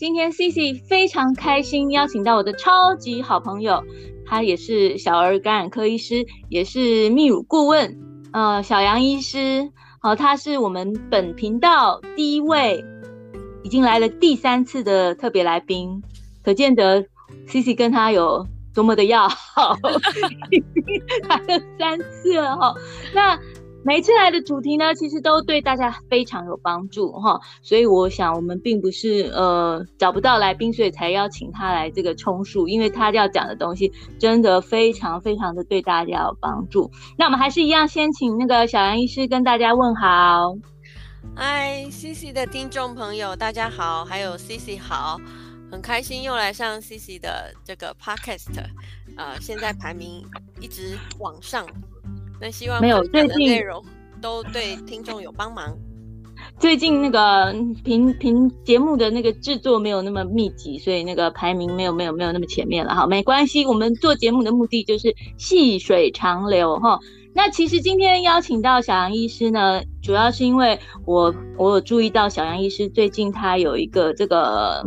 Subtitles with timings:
[0.00, 3.84] 今天 Cici 非常开心邀请到我的超级好朋友，
[4.24, 7.98] 他也是小儿感染科医师，也是泌乳顾问，
[8.32, 9.70] 呃，小杨医师。
[10.00, 12.82] 好，他是我们本频道第一位，
[13.62, 16.02] 已经来了第三次的特别来宾，
[16.42, 17.04] 可见得
[17.46, 19.76] Cici 跟他有多么的要好，
[20.50, 22.74] 已 经 来了三次了哈。
[23.12, 23.38] 那。
[23.82, 36.90] 每次来的主题呢，其实都对大家非常有帮助哈，所以我想我们并不是呃找不到来宾，所以才邀请他来这个充数，因为他要讲的东西真的非常非常的对大家有帮助。
[37.16, 40.54] 那我们还是一样，先请那个小杨医师跟大家问好。
[41.34, 45.18] 嗨，Cici 的听众朋友，大家好，还有 Cici 好，
[45.70, 48.52] 很开心又来上 Cici 的这个 Podcast，
[49.16, 50.22] 呃，现在排名
[50.60, 51.66] 一直往上。
[52.40, 53.84] 那希望没有最近内容
[54.20, 55.76] 都对听众有帮忙。
[56.58, 63.06] 最近那个评评节目的那个制作没有那么密集，所以那个排名没有没有没有那么前面了哈。
[63.06, 66.98] 没关系，我们做节目的目的就是细水长流哈。
[67.34, 74.84] 那其实今天邀请到小杨医师呢，主要是因为我我有注意到小杨医师最近他有一个这个。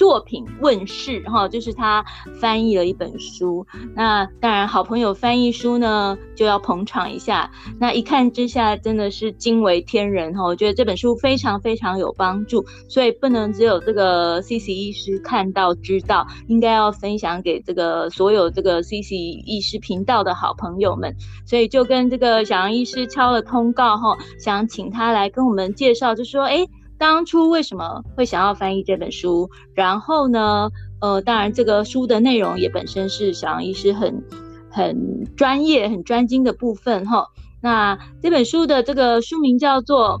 [0.00, 2.02] 作品问世哈，就是他
[2.40, 3.66] 翻译了一本书。
[3.94, 7.50] 那当然，好朋友翻译书呢，就要捧场一下。
[7.78, 10.42] 那一看之下，真的是惊为天人哈！
[10.42, 21.14] 我觉得这本书非常非常有帮助，所以不能只有这个 Cici 医师看到知道，应该要分享给这个所有这个 Cici 医师频道的好朋友们。
[21.44, 26.66] 所以就跟这个小杨医师敲了通告哈，想请他来跟我们介绍，就说哎。
[27.00, 29.48] 当初为什么会想要翻译这本书？
[29.74, 30.68] 然后呢，
[31.00, 34.22] 呃，当然这个书的内容也本身是小杨医师很
[34.70, 37.26] 很专业、很专精的部分哈。
[37.62, 40.18] 那这本书的这个书名叫做《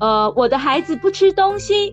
[0.00, 1.92] 呃，我的孩子不吃东西》，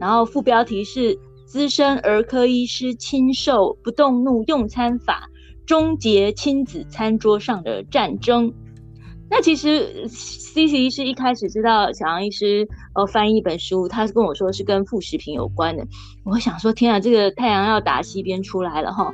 [0.00, 5.28] 然后副标题是“资深儿科医师亲授不动怒用餐法，
[5.66, 8.54] 终结亲子餐桌上的战争”。
[9.34, 15.82] 那其实，C C 医师一开始知道小杨医师呃翻译一本书，他是跟我说是跟副食品有关的。
[16.22, 19.10] 我想说，天啊，这个太阳要打西边出来了哈！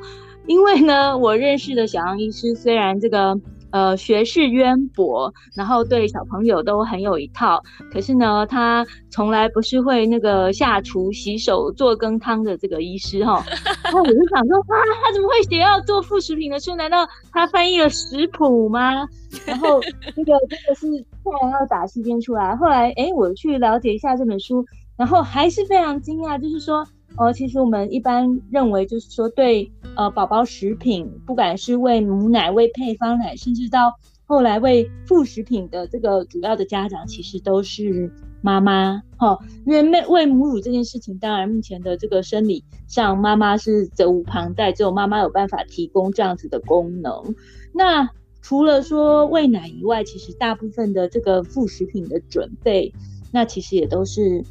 [0.49, 3.41] 因为呢，我认识的小杨医师虽然这个。
[3.71, 7.62] 呃，学识渊博，然后对小朋友都很有一套。
[7.93, 13.45] 可是呢，他从来不是会那个下厨、洗手、做羹汤的这个医师哈。
[13.84, 16.75] 然后我就想说，啊，他怎么会写要做副食品的书？
[16.77, 19.06] 难道他翻译了食谱吗？
[19.47, 19.81] 然后
[20.17, 20.87] 这个真的是
[21.23, 22.56] 突然要打西边出来。
[22.56, 24.65] 后来，哎，我去了解一下这本书，
[24.97, 26.87] 然后还是非常惊讶，就是说。
[27.19, 33.93] 哦，其实我们一般认为，就是说对呃宝宝食品，不管是喂母奶、喂配方奶，甚至到
[34.25, 39.03] 后来喂副食品的这个主要的家长，其实都是妈妈。
[39.17, 47.35] 哈、哦，因为喂喂母乳这件事情，当然目前的这个生理上，妈妈是责无旁贷，只有妈妈有办法提供这样子的功能。
[47.75, 48.09] 那
[48.43, 52.95] 除了说喂奶以外，其实大部分的这个副食品的准备，
[53.33, 54.45] 那其实也都是。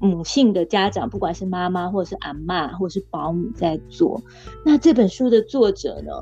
[0.00, 4.20] 母性的家长，不管是妈妈或者是阿嬷或者是保姆在做。
[4.64, 6.12] 那这本书的作者呢，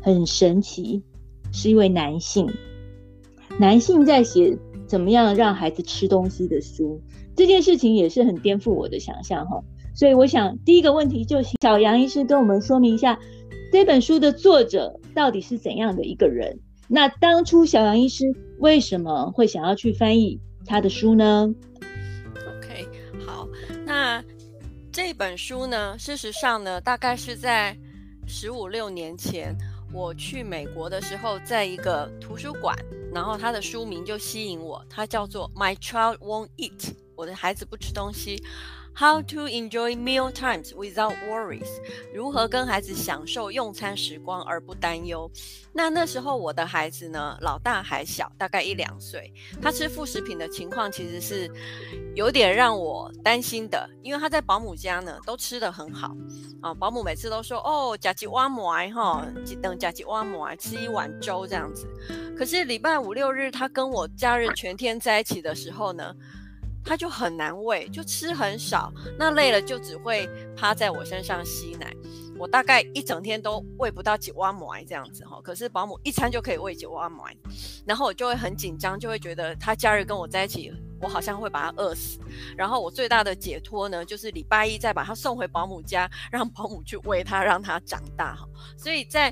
[0.00, 1.02] 很神奇，
[1.52, 2.48] 是一位男性。
[3.58, 4.56] 男性在写
[4.86, 7.00] 怎么样让孩子吃东西的书，
[7.36, 9.60] 这件事情也是很颠覆我的想象哈。
[9.92, 13.18] 所以我想第一个问题就请小杨医师跟我们说明一下，
[13.72, 16.60] 这本书的作者到底是怎样的一个人？
[16.88, 18.24] 那当初小杨医师
[18.58, 21.54] 为什么会想要去翻译他的书呢？
[23.92, 24.22] 那
[24.92, 27.76] 这本书呢，事实上呢，大概是在
[28.24, 29.52] 十五六年前，
[29.92, 32.78] 我去美国的时候，在一个图书馆，
[33.12, 36.78] 然后它的书名就吸引我，它叫做《My Child Won't Eat》，
[37.16, 38.40] 我的孩子不吃东西。
[38.92, 41.68] How to enjoy meal times without worries？
[42.12, 45.30] 如何跟孩子享受用餐时光而不担忧？
[45.72, 49.32] 那那时候我的孩子呢，老大还小，大概一两岁，
[49.62, 51.50] 他吃副食品的情况其实是
[52.14, 56.14] 有点让我担心的，因为他在保姆家呢都吃得很好
[56.60, 59.26] 啊，保姆每次都说哦，加几碗糜哈，
[59.62, 61.88] 等加几碗糜，吃一碗粥这样子。
[62.36, 66.14] 可是礼拜五六日他跟我假日全天在一起的时候呢，
[66.84, 71.94] 他就很难喂，就吃很少，那累了就只会趴在我身上吸奶。
[72.38, 77.36] 我大概一整天都喂不到几碗奶这样子哈，可是保姆一餐就可以喂几碗奶，
[77.84, 80.72] 然后我就会很紧张，就会觉得他假日跟我在一起，
[81.02, 82.18] 我好像会把他饿死。
[82.56, 88.48] 然后我最大的解脱呢，就是礼拜一再把他送回保姆家，让保姆去喂他，让他长大哈。
[88.74, 89.30] 所以在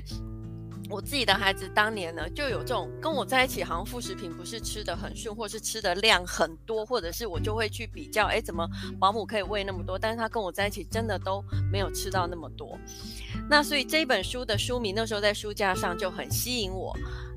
[0.89, 8.67] 我自己的孩子当年呢，就有这种跟我在一起，好像副食品不是吃的很顺，或是吃的量很多，或者是我就会去比较，哎，怎么
[8.99, 12.77] 保姆可以喂那么多，但是他跟我在一起真的都没有吃到那么多。
[13.47, 16.91] 那所以这本书的书名那时候在书架上就很吸引我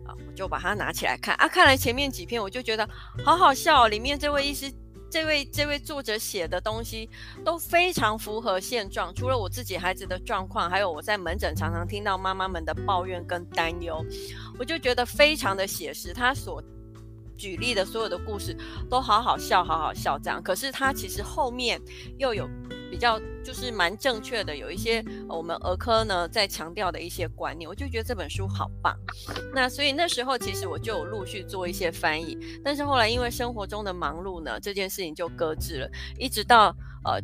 [0.06, 2.88] 啊，我就把它拿起来看啊，看了前面几篇我就觉得
[3.22, 4.72] 好好笑哦，里面这位医师。
[5.12, 7.06] 这位这位作者写的东西
[7.44, 14.03] 都非常符合现状，除了我自己孩子的状况，还有我在门诊常常听到妈妈们的抱怨跟担忧，
[14.59, 16.14] 我就觉得非常的写实。
[16.14, 16.62] 他所
[17.37, 18.56] 举例的所有的故事
[18.88, 20.43] 都好好笑，好好笑这样。
[20.43, 21.79] 可是他其实后面
[22.17, 22.49] 又有。
[22.92, 28.94] 比较就是蛮正确的，有一些我们儿科呢在强调的一些观念，我就觉得这本书好棒。
[29.54, 37.18] 那所以那时候其实我就有陆续做一些翻译，但是后来因为生活中的忙碌呢，这件事情就搁置了，一直到呃。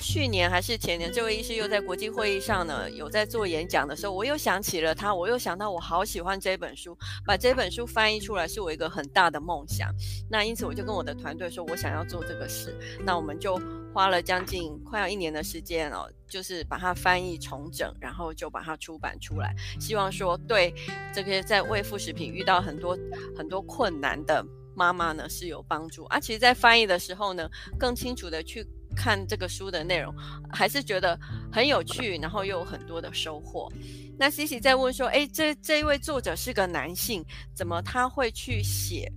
[0.00, 9.90] 去年还是前年，这位医师又在国际会议上呢，有在做演讲的时候，我又想起了他，我又想到我好喜欢这本书，把这本书翻译出来是我一个很大的梦想。
[10.30, 12.78] 那因此我就跟我的团队说，我想要做这个事。
[13.04, 13.60] 那我们就
[13.92, 19.54] 花了将近快要一年的时间哦，就是把它翻译重整，然后就把它出版出来。
[19.80, 20.74] 希望说对
[21.12, 22.96] 这些在喂副食品遇到很多
[23.36, 24.44] 很多困难的
[24.74, 26.04] 妈妈呢是有帮助。
[26.04, 28.66] 啊，其实，在翻译的时候呢，更清楚的去。
[28.96, 30.12] 看这个书的内容，
[30.50, 31.16] 还是觉得
[31.52, 33.70] 很有趣，然后又有很多的收获。
[34.18, 37.22] 那 Cici 在问说：“诶，这这一位作者是个男性，
[37.54, 39.12] 怎么他会去写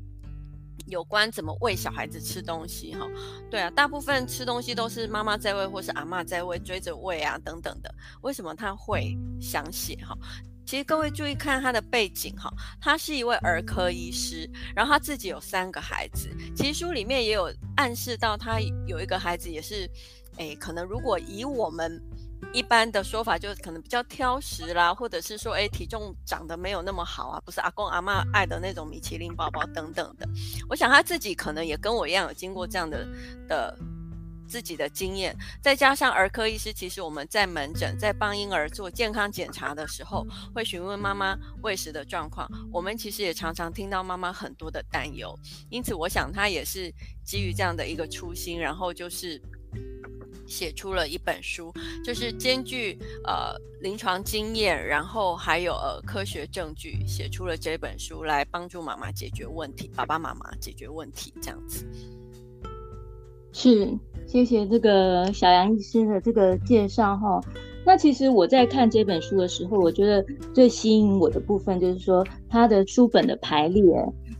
[0.87, 2.93] 有关怎么喂小孩子吃东西？
[2.93, 3.07] 哈，
[3.49, 7.89] 对啊，大部分吃东西都是妈妈在喂，或是阿嬷在喂，追着喂啊，等等的。
[8.21, 9.95] 为什么他会想写？
[10.05, 10.13] 哈？”
[10.69, 12.47] 其实各位注意看他的背景哈，
[12.79, 16.29] 他是一位儿科医师，然后他自己有三个孩子。
[16.55, 19.89] 其实书里面也有暗示到，他有一个孩子也是，
[20.37, 21.99] 诶，可能如果以我们
[22.53, 30.29] 一般的说法，就可能比较挑食啦，或者是说，诶，体重长得没有那么好啊，不是阿公阿嬷爱的那种米其林宝宝等等的。
[30.69, 33.07] 我想他自己可能也跟我一样有经过这样的
[33.47, 33.75] 的。
[34.49, 42.49] 自己的经验，再加上儿科医师，其实我们在门诊在帮婴儿做健康检查的时候，会询问妈妈喂食的状况。
[42.71, 45.37] 我们其实也常常听到妈妈很多的担忧，
[45.69, 46.91] 因此我想他也是
[47.23, 49.39] 基于这样的一个初心，然后就是
[50.47, 51.71] 写出了一本书，
[52.03, 61.85] 就是兼具呃临床经验，然后还有呃科学证据，写出了这本书来帮助妈妈解决问题，爸爸妈妈解决问题这样子。
[63.51, 67.41] 是，谢谢这个小杨医师的这个介绍哈。
[67.85, 70.23] 那其实我在看这本书的时候，我觉得
[70.53, 73.83] 最吸引我的部分就是说它的书本的排列。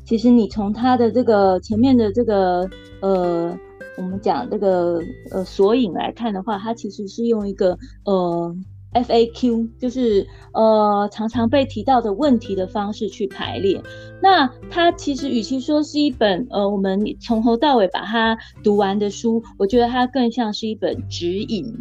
[0.06, 2.70] 其实你从它的这个前面的这个
[3.02, 3.58] 呃，
[3.98, 5.02] 我们讲这个
[5.32, 8.56] 呃索引来看的话，它其实是用一个呃。
[8.94, 13.82] FAQ 就是呃常常被提到的问题的方式去排列。
[14.22, 21.74] 那它其实与其说是一本呃我们从头到尾把它读完的书，我觉得它更像是一本指引。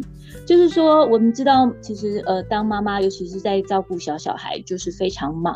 [0.45, 5.55] 就是说我们知道，其实呃当妈妈，尤其是在照顾小小孩，就是非常忙，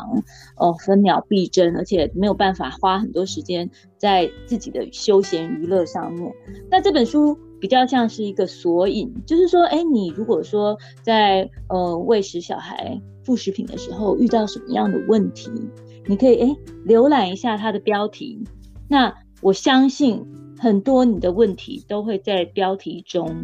[0.58, 6.32] 呃分秒必争，而且没有办法花很多时间在自己的休闲娱乐上面。
[6.68, 7.38] 那这本书。
[7.64, 15.50] 比较像是一个索引，就是说，哎，你如果说在呃喂食小孩副食品的时候遇到什么样的问题，
[16.06, 16.56] 你可以哎
[16.86, 18.38] 浏览一下它的标题。
[18.86, 20.22] 那我相信
[20.58, 23.34] 很多你的问题都会在标题中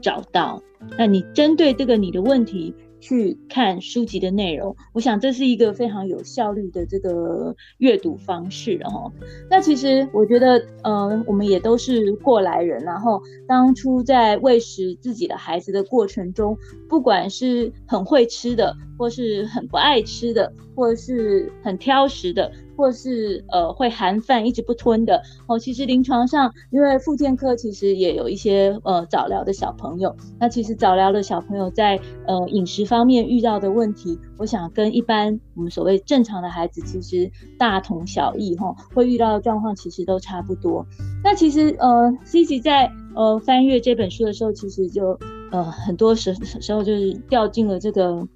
[0.00, 0.62] 找到。
[0.96, 2.72] 那你针对这个你的问题。
[3.00, 9.12] 去看书籍的内容，我想这是一个非常有效率的这个阅读方式哦。
[9.50, 16.56] 那其实我觉得，嗯，我们也都是过来人，然后当初在喂食自己的孩子的过程中，
[16.88, 22.50] 不管是很会吃的，或是很不爱吃的，或是很挑食的。
[22.76, 40.86] 或是呃会含饭一直不吞的哦，其实临床上，因为复健科其实也有一些呃早疗的小朋友，那其实早疗的小朋友在呃饮食方面遇到的问题，我想跟一般我们所谓正常的孩子其实大同小异哈，会遇到的状况其实都差不多。
[41.24, 45.18] 那其实呃，Cici 在呃翻阅这本书的时候，其实就
[45.50, 48.26] 呃很多时时候就是掉进了这个。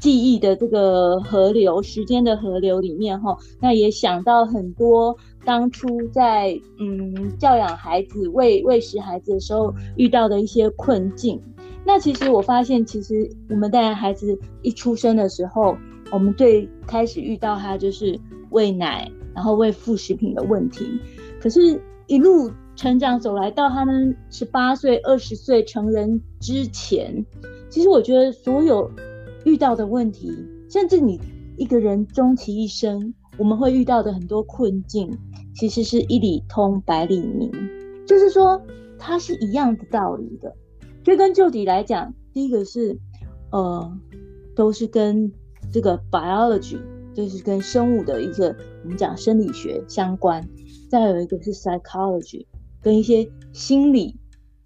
[0.00, 11.40] 记忆的这个河流，时间的河流里面哈，那也想到很多当初在嗯教养孩子、喂喂食孩子的时候遇到的一些困境。
[11.84, 15.76] 那其实我发现，其实我们带孩子一出生的时候，
[16.12, 18.18] 我们最开始遇到他就是
[18.50, 20.86] 喂奶，然后喂副食品的问题。
[21.40, 27.24] 可是，一路成长走来，到他们十八岁、二十岁成人之前，
[27.68, 28.88] 其实我觉得所有。
[29.44, 30.32] 遇到的问题，
[30.68, 31.20] 甚至你
[31.56, 35.16] 一个人终其一生，我们会遇到的很多困境，
[35.54, 37.50] 其实是一里通百里明，
[38.06, 38.60] 就是说
[38.98, 40.54] 它是一样的道理的。
[41.02, 42.98] 追根究底来讲，第一个是
[43.50, 43.98] 呃，
[44.54, 45.32] 都是跟
[45.72, 46.78] 这个 biology，
[47.14, 50.42] 就是跟生物的一个我们讲生理学相关；
[50.90, 52.44] 再有一个是 psychology，
[52.82, 54.16] 跟一些心理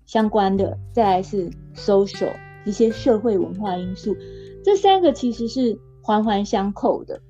[0.04, 2.32] 相关的；再来是 social，
[2.64, 4.16] 一些社会文化因素。
[4.62, 7.20] 这三个其实是环环相扣的。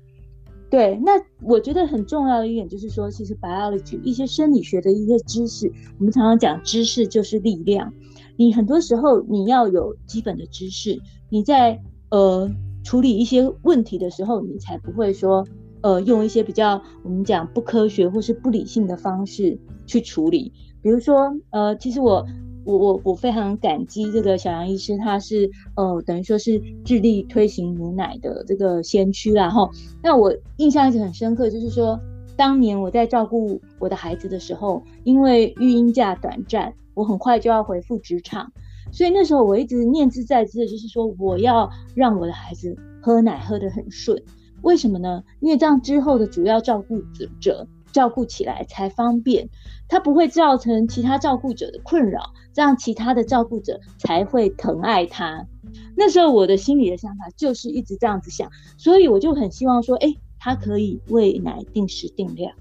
[0.69, 1.11] 对，那
[1.41, 7.93] 我觉得很重要的一点就是说，其实 biology 一些生理学的一些知识，我们常常讲知识就是力量。
[8.37, 10.99] 你很多时候你要有基本的知识，
[11.29, 12.49] 你在呃
[12.83, 15.45] 处理一些问题的时候，你才不会说
[15.81, 20.51] 呃用一些比较我们讲不科学或是不理性的方式去处理。
[20.81, 22.25] 比如说呃，其实我。
[22.65, 29.69] 我我我非常感激这个小杨医师，他是呃等于说是致力推行母奶的这个先驱啦齁。
[30.01, 31.99] 那我印象一直很深刻，就是说
[32.35, 38.51] 当年我在照顾我的孩子的时候，因为育婴假短暂，我很快就要回复职场，
[38.91, 44.21] 所以那时候我一直念兹在兹的就是说我要让我的孩子喝奶喝得很顺。
[44.61, 45.23] 为什么呢？
[45.41, 47.01] 因为这样之后的主要照顾
[47.41, 47.67] 者。
[47.93, 49.47] 照顾起来才方便，
[49.87, 55.47] 他不会造成其他照顾者的困扰，这样其他的照顾者才会疼爱他。
[55.95, 62.53] 那时候我的心里的想法就是一直这样子想，所以我就很希望说，哎，他可以喂奶定时定量，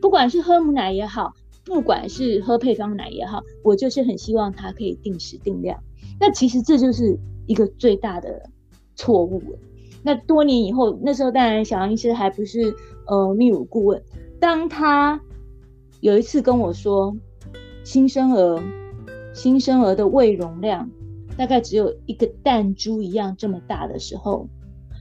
[0.00, 5.78] 不管是喝母奶也好，不管是喝配方奶也好，我就是很希望他可以定时定量。
[6.20, 8.48] 那其实这就是一个最大的
[8.96, 9.58] 错误了。
[10.02, 12.74] 那多年以后，那时候当然小杨医师还不是
[13.06, 14.00] 呃泌乳顾问。
[14.40, 15.20] 当他
[16.00, 17.16] 有一次跟我说，
[17.84, 18.62] 新生儿
[19.34, 20.90] 新生儿的胃容量
[21.36, 24.48] 大概只有一个弹珠一样这么大的时候，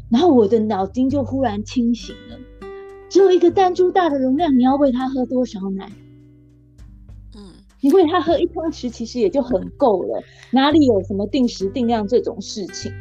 [0.10, 2.38] 然后我的脑筋就忽然清醒了。
[3.10, 5.92] 只有一个弹珠大的容量，你要喂他喝多少奶？
[7.36, 12.92] 嗯，你喂他喝一汤匙其实也就很够了，哪里有什么定时定量这种事情？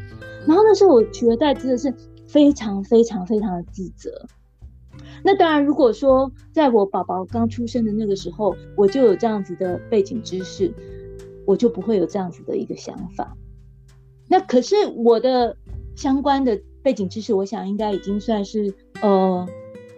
[0.47, 1.93] 然后那时候我取而代之的是
[2.26, 4.11] 非常非常非常的自责。
[5.26, 10.73] 那当然，如果说在我宝宝刚出生的那个时候，我就有这样子的背景知识，
[11.45, 13.37] 我就不会有这样子的一个想法。
[14.28, 15.56] 那可是我的
[15.97, 19.45] 相关的背景知识，我想应该已经算是呃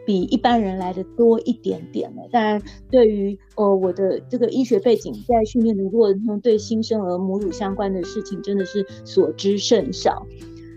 [0.06, 2.22] 比一般人来的多一点点了。
[2.32, 10.26] 当然，对于呃我的这个医学背景，在训练的过程中，对新生儿母乳相关的事情真的是所知甚少。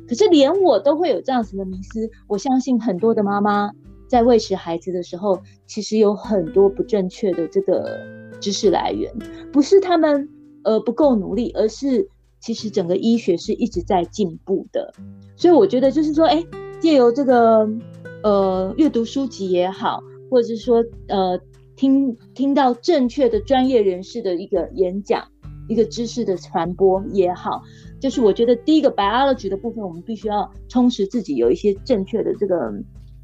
[0.10, 3.72] 可是连我都会有这样子的迷思，我相信很多的妈妈。
[4.12, 7.98] 在喂食孩子的时候，其实有很多不正确的这个
[8.42, 9.10] 知识来源，
[9.54, 10.28] 不是他们
[10.66, 12.10] 呃不够努力，而是
[12.42, 14.94] 其实整个医学是一直在进步的。
[15.38, 16.44] 所以我觉得就是说，哎，
[16.82, 17.66] 借由这个
[18.22, 21.40] 呃阅读书籍也好，或者是说呃
[21.78, 25.26] 听听到正确的专业人士的一个演讲，
[25.70, 27.62] 一个知识的传播也好，
[28.02, 32.74] 就是我觉得第一个 biology 的部分，我们必须要充实自己，有一些正确的这个。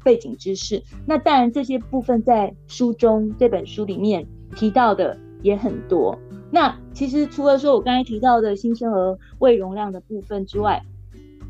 [0.04, 6.18] 背景知识，那当然这些部分在书中这本书里面提到的也很多。
[6.50, 10.82] 那其实除了说我刚才提到的新生儿胃容量的部分之外，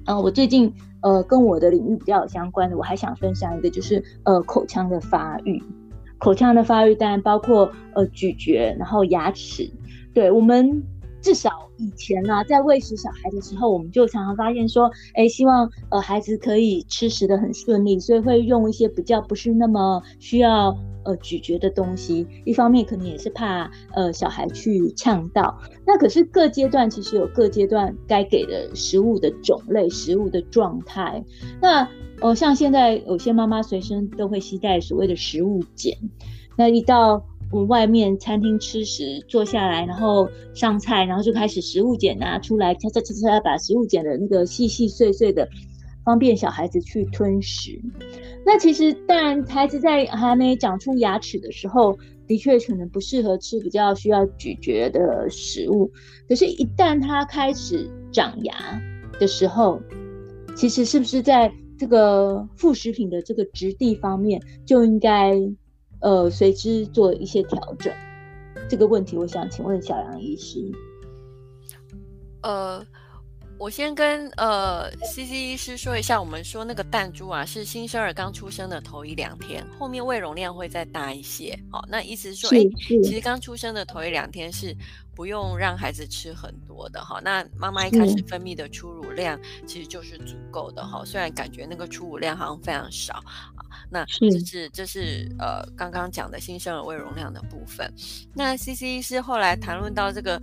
[0.06, 5.62] 嗯、我最近呃跟我的领域比较有相关的，我还想分享一个，就是呃口腔的发育。
[6.18, 9.70] 口腔的发育当然包括呃咀嚼，然后牙齿。
[10.12, 10.82] 对，我们。
[11.28, 22.26] 至少以前呢、啊，在喂食小孩的时候，我们就常常发现说，哎，希望呃孩子可以吃食得很顺利，所以会用一些比较不是那么需要呃咀嚼的东西。
[22.46, 25.60] 一方面可能也是怕呃小孩去呛到。
[25.86, 31.22] 那可是各阶段其实有各阶段该给的食物的种类、食物的状态。
[31.60, 31.86] 那
[32.22, 35.94] 呃像现在有些妈妈随身都会携带所谓的食物剪，
[36.56, 37.22] 那一到。
[37.50, 45.48] 我们外面餐厅吃食，坐下来，然后上菜，然后就开始食物剪拿出来，嚓嚓嚓嚓，把食物剪的那个细细碎碎的，
[46.04, 47.80] 方便小孩子去吞食。
[48.44, 55.90] 那其实当然，孩子在还没长出牙齿的时候，的确可能不适合吃比较需要咀嚼的食物。
[56.28, 58.54] 可是，一旦他开始长牙
[59.18, 59.80] 的时候，
[60.54, 65.32] 其实是不是在这个副食品的这个质地方面就应该？
[66.00, 67.92] 呃，随之做一些调整。
[68.68, 70.60] 这个问题，我想请问小杨医师。
[72.42, 72.84] 呃，
[73.58, 81.58] 我先跟呃 CC 医师说一下，我们说那个弹珠啊，是新生儿刚出生的头一两天，后面胃容量会再大一些。
[81.70, 82.62] 好、哦，那意思是说，哎，
[83.02, 84.76] 其实刚出生的头一两天是
[85.16, 87.20] 不用让孩子吃很多的哈、哦。
[87.24, 93.14] 那妈妈一开始分泌的初乳量其实就是足够的哈、哦，虽然感觉那个初乳量好像非常少
[93.56, 93.57] 啊。
[93.90, 97.92] 那这是这是呃刚刚讲的新生儿胃容量的部分。
[98.34, 100.40] 那 CC 医师后来谈论到这个。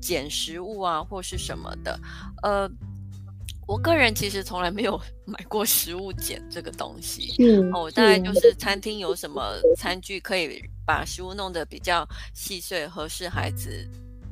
[0.00, 1.98] 减食物啊，或是什么的，
[2.44, 2.70] 呃，
[3.66, 7.34] 我个人其实从来没有 买过食物减这个东西。
[7.40, 13.90] 嗯，哦，大概就是餐厅有什么餐具可以把食物弄得比较细碎，合适孩子。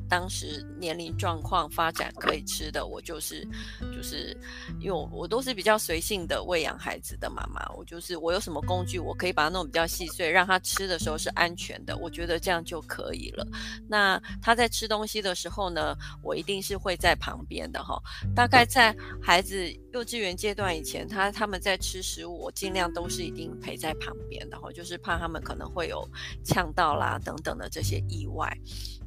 [0.09, 3.47] 当时年龄状况发展可以吃的，我就是
[3.95, 4.35] 就是，
[4.79, 13.45] 因为我我都是比较随性的喂养孩子的妈妈，我就是我有什么工具，我可以把它弄比较细碎，让他吃的时候是安全的，我觉得这样就可以了。
[13.87, 18.01] 那他在吃东西的时候呢，我一定是会在旁边的哈。
[18.35, 19.65] 大概在孩子
[19.97, 26.07] 幼稚园阶段以前，他他们在吃食物，我尽量都是一定陪在旁边的哈，就是怕他们可能会有
[26.43, 28.55] 呛到啦等等的这些意外。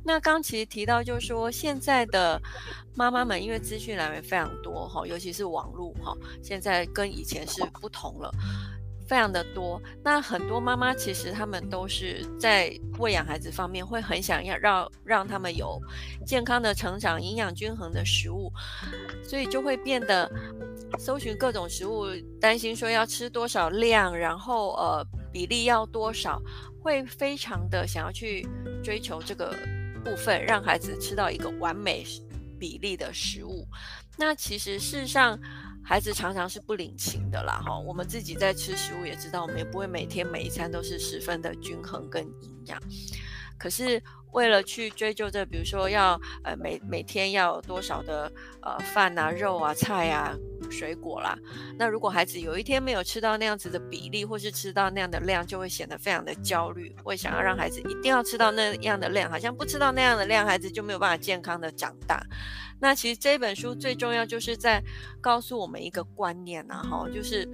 [0.05, 2.43] 那刚其实提到，就是说现在的
[2.97, 8.35] 妈妈们，因为资讯来源非常多哈，尤其是网络哈，现在跟以前是不同了，
[9.11, 9.83] 非常的多。
[10.05, 15.83] 那很多妈妈其实他们都是在喂养孩子方面，会很想要让让他们有
[16.25, 18.53] 健康的成长、营养均衡的食物，
[19.25, 20.31] 所以就会变得
[20.97, 22.07] 搜寻各种食物，
[22.41, 26.41] 担心说要吃多少量，然后呃比例要多少，
[26.81, 28.47] 会非常的想要去
[28.81, 29.53] 追求这个。
[30.03, 32.07] 部分让孩子吃到一个完美
[32.59, 33.69] 比例的食物，
[34.17, 35.39] 那其实事实上
[35.91, 37.77] 孩子常常是不领情的啦哈。
[37.77, 42.81] 我们自己在吃食物也知道，我们也不会每天每一餐都是十分的均衡跟营养，
[43.61, 44.03] 可是。
[44.33, 46.13] 为了去追究这，比如说要
[46.45, 48.31] 呃每每天要多少的
[48.63, 50.33] 呃饭啊、肉啊、菜啊、
[50.71, 51.37] 水果啦，
[51.77, 62.25] 那如果孩子有一天没有吃到那样子的比例，或是吃到那样的量，就会显得非常的焦虑，会想要让孩子一定要吃到那样的量，好像不吃到那样的量，孩子就没有办法健康的长大。
[62.79, 64.81] 那其实这本书最重要就是在
[65.21, 67.49] 告诉我们一个观念啊，哈，就是。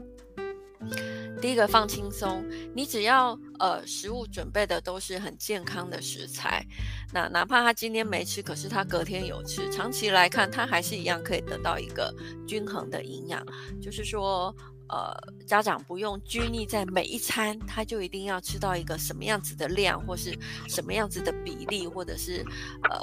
[1.40, 2.42] 第一个放轻松，
[2.74, 6.64] 你只要呃食物准备的都是很健康的食材，
[7.12, 12.12] 那哪怕他今天没吃，可是他隔天有吃，长期来看他还是一样可以得到一个
[12.48, 13.44] 均衡的营养。
[13.82, 14.54] 就是说，
[14.88, 15.14] 呃，
[15.46, 20.36] 家长不用拘泥在每一餐，他就一定要吃到一个什么样子的量，或是
[20.68, 22.42] 什么样子的比例，或者是
[22.90, 22.98] 呃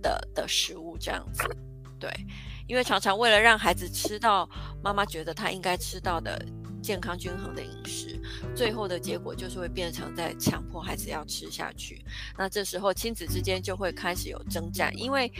[0.00, 1.42] 的的食物这样子，
[1.98, 2.08] 对，
[2.68, 4.48] 因为常常为了让孩子吃到
[4.84, 6.40] 妈妈觉得他应该吃到的。
[6.82, 8.20] 健康均衡的饮食，
[8.54, 12.04] 最后的结果就是会变成在强迫孩子要吃下去。
[12.36, 15.32] 那这时候亲子之间就会开始有征战，因为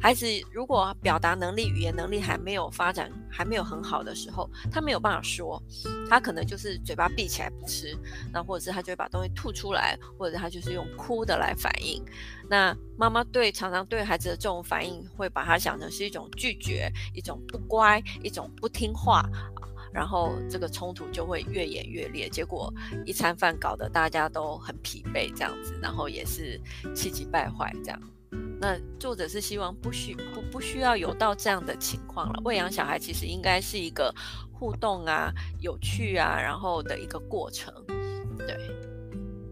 [0.00, 5.60] 孩子如果表达能力、语言能力还没有发展、还没有很好的时候，他没有办法说，
[6.08, 7.96] 他可能就是嘴巴闭起来不吃，
[8.32, 12.04] 那或者是他就会把东西吐出来，或者他就是用哭的来反应。
[12.48, 19.24] 那妈妈对常常对孩子的这种反应，会把他想成是一种拒绝、一种不乖、一种不听话。
[19.92, 22.72] 然后这个冲突就会越演越烈，结果
[23.04, 26.60] 一餐饭搞得大家都很疲惫，这样子，然后也是
[26.94, 28.00] 气急败坏这样。
[28.60, 32.40] 那作者是希望不需不不需要有到这样的情况了。
[32.44, 34.14] 喂养小孩其实应该是一个
[34.52, 37.72] 互动啊、有趣啊，然后的一个过程。
[38.38, 38.56] 对，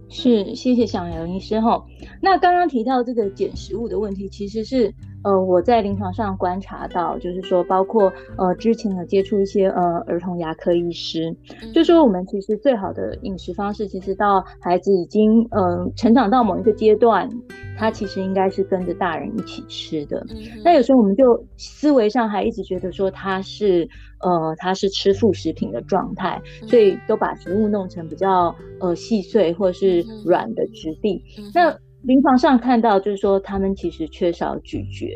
[0.09, 1.85] 是谢谢小杨医师哈。
[2.23, 4.95] 那刚刚提到这个捡食物的问题，其实是。
[5.23, 11.37] 呃，我在临床上观察到，就是说，包括呃之前有接触一些呃儿童牙科医师，
[11.75, 11.99] 就说。
[12.09, 17.29] 我们其实最好的饮食方式，其实到孩子已经呃成长到某一个阶段，
[17.77, 20.25] 他其实应该是跟着大人一起吃的。
[20.65, 23.87] 那有时候我们就思维上还一直觉得说他是
[24.21, 26.97] 呃他是吃副食品的状态，所以。
[27.07, 31.23] 都把食物弄成比较呃细碎或是软的质地。
[31.55, 35.09] 那临床上看到，就是说他们其实缺少咀嚼，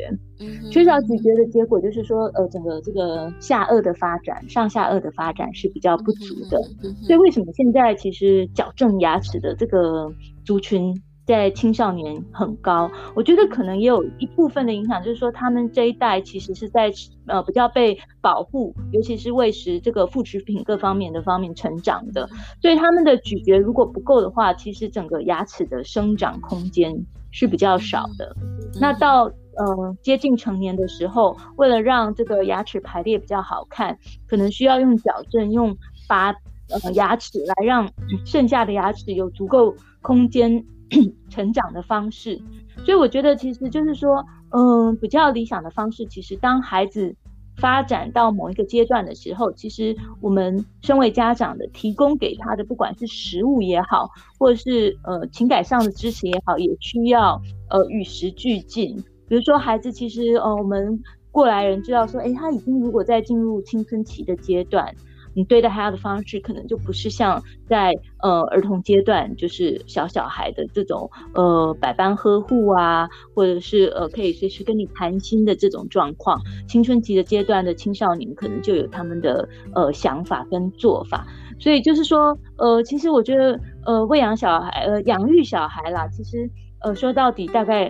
[0.69, 6.61] 缺少咀嚼的结果就是说，呃，整个这个下颚的发展，上下颚的发展是比较不足的。
[7.03, 10.13] 所以为什么现在其实矫正牙齿的这个
[10.45, 10.93] 族群，
[11.25, 16.91] 在青少年很高，我觉得可能也有一部分的影响，就是说他们这一代其实是在
[17.27, 22.29] 呃比较被保护，尤其是喂食这个副食品各方面的方面成长的，
[22.61, 26.93] 所以他们的咀嚼如果不够的话，其实整个牙齿的生长空间
[27.31, 28.35] 是比较少的。
[28.81, 36.31] 那到呃接近成年的时候，为了让这个牙齿排列比较好看，可能需要用矫正，用拔
[36.69, 37.89] 呃牙齿来让
[38.25, 40.65] 剩下的牙齿有足够空间。
[41.29, 42.39] 成长的方式，
[42.85, 47.15] 所以我觉得其实就是说，嗯，比较理想的方式，其实当孩子
[47.57, 58.95] 发展到某一个阶段的时候，其实我们身为家长的，提供给他的，不管是食物也好，或者是呃情感上的支持也好，也需要呃与时俱进。
[59.27, 64.93] 比如说，孩子其实呃，我们过来人知道说，哎，他已经如果在进入青春期的阶段。
[65.33, 76.39] 你对待他的方式，可能就不是像在呃儿童阶段，就是小小孩的这种呃百般呵护啊，或者是呃可以随时跟你谈心的这种状况。
[76.67, 81.25] 青春期的阶段的青少年，可能就有他们的呃想法跟做法。
[81.59, 86.49] 所以就是说，呃，其实我觉得，呃，喂养小孩，呃，养育小孩啦，其实
[86.81, 87.87] 呃说到底，大概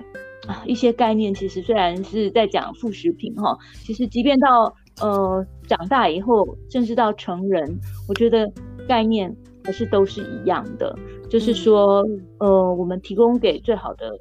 [0.47, 4.73] 啊 一些概念，其实虽然是在讲副食品哈，其实即便到。
[5.01, 8.51] 呃，长大以后，甚至到成人，我觉得
[8.87, 10.95] 概念还是都是一样的，
[11.29, 12.05] 就是说，
[12.37, 14.11] 呃，我们提供给最好的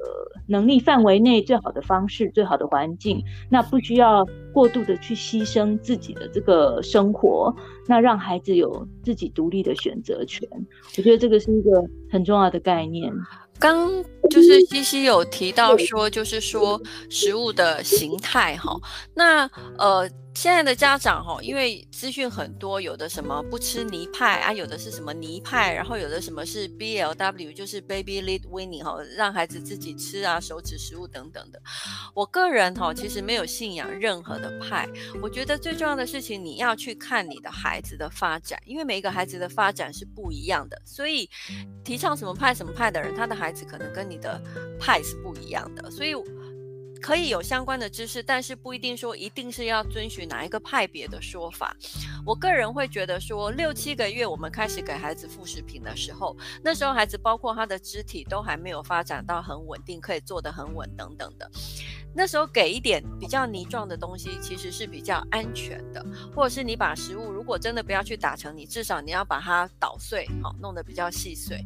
[0.49, 7.55] 能力范围内最好的方式、最好的环境，那不需要过度的去牺牲自己的这个生活，
[7.87, 10.49] 那让孩子有自己独立的选择权，
[10.97, 13.13] 我觉得这个是一个很重要的概念。
[13.59, 13.91] 刚
[14.31, 16.81] 就是西西有提到说，就是说
[17.11, 18.75] 食物的形态哈，
[19.15, 20.09] 那呃。
[20.35, 31.63] 现在的家长哈，因为资讯很多，有的什么不吃泥派啊，有的是什么泥派，然后有的什么是 BLW，就是 Baby Lead Weaning 哈，让孩子自己吃啊，手指食物等等的。
[32.15, 34.89] 我个人哈，其实没有信仰任何的派，
[35.23, 41.29] 我觉得最重要的事情，你要去看你的孩子的发展，因为每一个孩子的发展是不一样的，所以
[41.85, 44.43] 提倡什么派什么派的人，他的孩子可能跟你的
[44.81, 46.15] 派是不一样的，所以。
[47.03, 51.77] 可以有相关的知识，但是不一定说一定是要遵循哪一个派别的说法。
[52.25, 61.51] 我个人会觉得说，六七个月我们开始给孩子副食品的时候，那时候孩子包括他的肢体都还没有发展到很稳定，可以坐得很稳等等的。
[62.15, 66.05] 那时候给一点比较泥状的东西，其实是比较安全的。
[66.33, 71.59] 或者是你把食物如果真的不要去打成泥，至少你要把它捣碎，好，弄得比较细碎。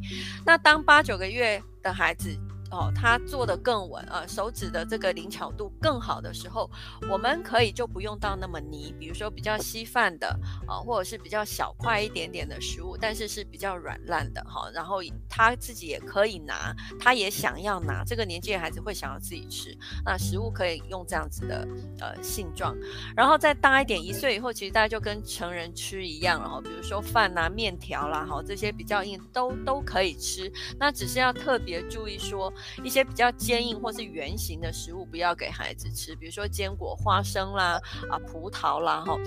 [0.43, 2.35] 那当八九个月的孩子。
[2.69, 6.69] 哦，他做得更稳，呃，手指的这个灵巧度更好的时候，
[7.09, 10.27] 我们可以就不用到那么泥，比如说比较稀饭的，
[10.67, 14.97] 啊、呃，或者是比较小块一点点的食物，但是是比较软烂的，哈、然后
[15.29, 21.65] 他自己也可以拿，他也想要拿，这个年纪的孩子会想要自己吃，那食物可以用这样子的
[21.99, 22.75] 呃性状，
[23.15, 32.51] 然后再大一点，一岁以后，其实大家就跟成人吃一样了，哈，比如说饭呐、面条啦，哈，这些比较硬都都可以吃，那只是要特别注意说。
[32.83, 39.17] 一些比较坚硬或是圆形的食物不要给孩子吃，比如说坚果、花生啦、啊葡萄啦，哈。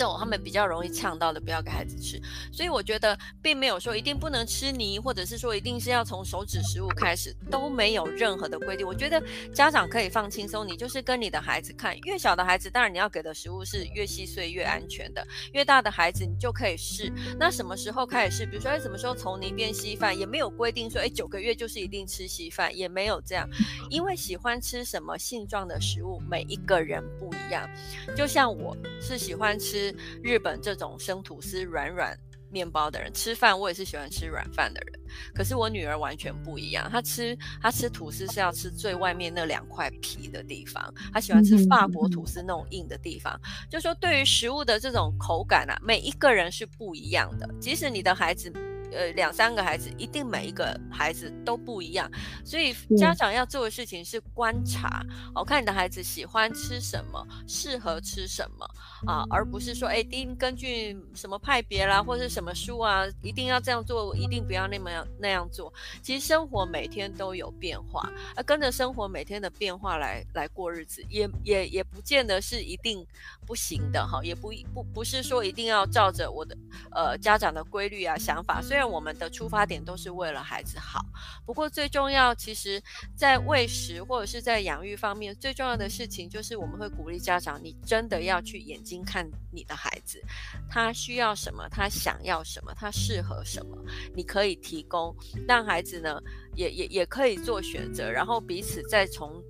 [0.00, 2.18] 这种他们比较容易呛到的，不要给孩子吃。
[2.50, 8.86] 所以我觉得并没有说一定不能吃泥，或者是说一定是要从手指食物开始，都没有任何的规定。
[8.86, 17.12] 我觉得家长可以放轻松，你就是跟你的孩子看，越小的孩子，当然你要给的食物是越细碎越安全的；越大的孩子，你就可以试。
[17.38, 18.46] 那什么时候开始试？
[18.46, 23.46] 比如说，哎，什么时候从泥变稀饭，也没有规定说，哎，九个月就是一定吃稀饭，也没有这样。
[23.90, 27.68] 因为喜欢吃什么性状的食物，每一个人不一样。
[28.16, 29.89] 就像我是喜欢吃。
[30.22, 32.18] 日本这种生吐司软软
[32.50, 35.00] 面包的人吃饭，我也是喜欢吃软饭的人。
[35.34, 43.40] 可是我女儿完全不一样，她吃她吃吐司是要吃最外面那两块皮的地方，她喜欢吃法国吐司那种硬的地方。
[43.70, 48.52] 就说对于食物的这种口感啊，每一个人是不一样的，即使你的孩子。
[48.92, 52.10] 呃，两三个孩子，一定每一个孩子都不一样，
[52.44, 58.66] 所以家长要做的事情是观察，哦、看你的孩子喜欢吃什么，适合吃什么
[59.06, 65.72] 啊，而不是说，哎，一定根据什么派别啦，或是什么书啊，一定要这样做，一定不要那么样那样做。
[66.02, 73.06] 其实生活每天都有变化，而跟着生活每天的变化来来过日子，也也也不见得是一定
[73.50, 76.56] 不行的哈，也不不不是说一定要照着我的
[76.92, 78.88] 呃家长的规律啊想法，虽然。
[78.90, 81.00] 我们的出发点都是为了孩子好，
[81.46, 82.82] 不过最重要，其实，
[83.14, 90.20] 在喂食或者是在养育方面，最重要的事情就是我们会鼓励家长，你真的要去眼睛看你的孩子，
[90.68, 93.76] 他需要什么，他想要什么，他适合什么，
[94.12, 95.14] 你可以提供，
[95.46, 96.20] 让孩子呢
[96.56, 99.40] 也也也可以做选择，然后彼此再从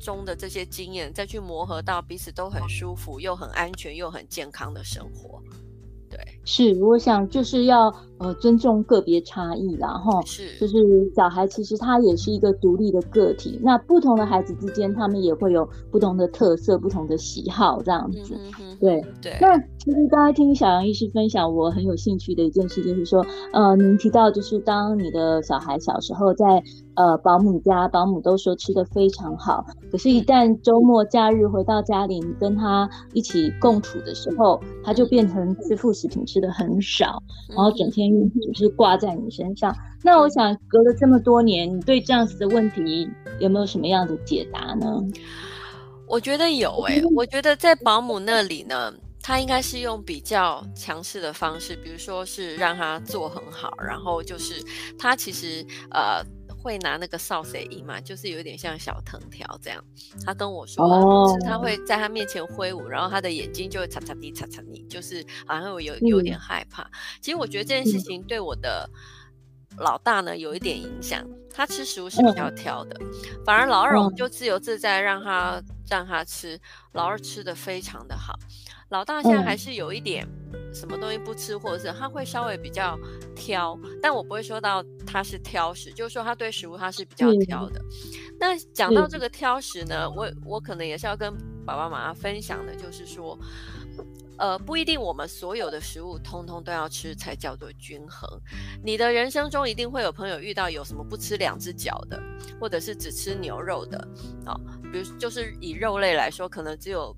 [0.00, 5.42] 中的这些经验再去磨合到彼此都很舒服又很安全又很健康的生活。
[6.10, 10.74] 对，是，我想就是要呃尊重个别差异啦，哈，是，就是
[11.14, 18.38] 小孩其实他也是一个独立的个体，那不同的孩子之间，他们也会有不同的特色、不同的喜好这样子。
[18.58, 19.36] 嗯对对。
[19.40, 26.62] 那其实刚才听小杨医师分享，我很有兴趣的一件事就是说，呃，您提到就是当你的小孩小时候在
[26.94, 39.74] 呃保姆家，保姆都说吃的非常好，可是，一旦周末假日回到家里，你跟他一起共处的时候，他就变成吃副食品吃的很少，然后整天就是挂在你身上。
[40.04, 43.08] 那我想，隔了这么多年，你对这样子的问题
[43.40, 45.02] 有没有什么样的解答呢？
[46.08, 48.92] 我觉得有诶、欸，我觉得在保姆那里呢，
[49.22, 54.62] 他应该是用比较强势的方式，比如说是让他做很好，然后就是
[54.98, 56.24] 他其实呃
[56.62, 59.84] 会拿那个扫帚仪嘛，就是有点像小藤条这样。
[60.24, 66.82] 他跟我说，他会在他面前挥舞，然后他的眼睛就会擦擦地擦擦地，就是好像有有点害怕。
[66.84, 66.90] 嗯、
[67.20, 68.88] 其实我觉得这件事情对我的。
[69.80, 71.24] 老大呢有一点影响，
[71.58, 73.10] 他吃食物是比较挑的，嗯、
[73.44, 76.56] 反而老二我们就自由自在让他、嗯、让他吃，
[76.92, 78.38] 老二吃的非常的好，
[78.90, 80.24] 老大现在还是有一点
[80.72, 82.96] 什么东西不吃，或者是他会稍微比较
[83.34, 87.80] 挑，但我不会说到他是挑食，就是说他对食物他是比较挑的。
[87.80, 93.36] 嗯、那讲到这个挑食呢，我我可能也是要跟爸爸妈妈分享的，就是说。
[94.38, 98.28] 呃，不一定我们所有的食物通通都要吃才叫做均衡。
[98.82, 102.22] 你的人生中一定会有朋友遇到有什么不吃两只脚的，
[102.60, 103.98] 或者是只吃牛肉的
[104.46, 104.54] 啊、
[104.92, 107.14] 比如就是以肉类来说，可能只有。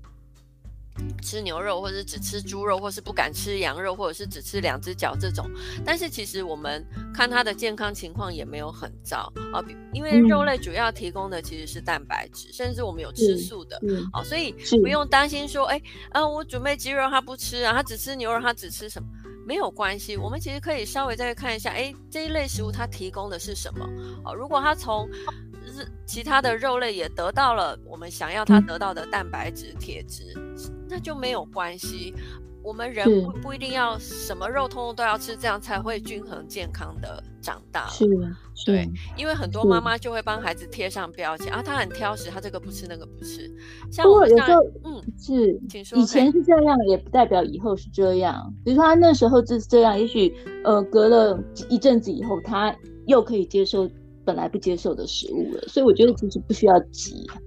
[1.21, 5.49] 吃牛肉，或者是只吃猪肉，或是不敢吃羊肉，或者是只吃两只脚这种。
[5.85, 13.79] 但是其实我们看它的健康情况也没有很糟啊，因为肉类主要提供的其实是蛋白质，甚至我们有吃素的
[14.11, 14.51] 啊，所以
[14.81, 19.07] 不用担心说，哎，啊，我准备鸡肉他不吃啊，他只吃牛肉，他只吃什么？
[19.45, 23.85] 没有关系，我们其实可以稍微再看一下，哎，这一类食物它提供的是什么？
[24.23, 25.09] 哦，如果它从
[26.05, 30.33] 其他的肉类也得到了我们想要它得到的蛋白质、铁质，
[30.91, 32.13] 那就没有关系。
[32.63, 37.87] 我们人不不一定要什么肉通通都要吃，这样才会均衡健康的长大。
[37.87, 38.05] 是，
[38.67, 43.49] 对，因为很多妈妈就会帮孩子贴上标签啊，他很挑食，他这个不吃那个不吃。
[43.91, 48.53] 像我有时候，嗯，是，请说，以前是这样，也不代表以后是这样。
[48.63, 50.31] 比如说他那时候就是这样，也许
[50.63, 52.75] 呃隔了一阵子以后，他
[53.07, 53.89] 又可以接受。
[54.23, 57.27] 本来不接受的食物了，所以我觉得其实不需要急。
[57.33, 57.41] 嗯，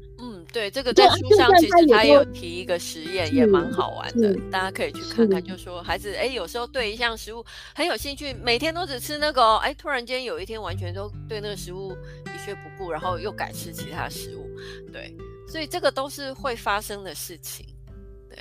[0.54, 5.42] 对，这个在书上其实他也有提一个实验，也蛮好玩的，大家可以去看看。
[5.42, 11.90] 就说孩子，哎，有时候对一项食物很有兴趣，每天都只吃那个哦，哎，突然间有一天完全都对那个食物
[12.26, 14.48] 一蹶不顾，然后又改吃其他食物。
[14.92, 15.12] 对，
[15.48, 17.66] 所以这个都是会发生的事情。
[18.30, 18.38] 对。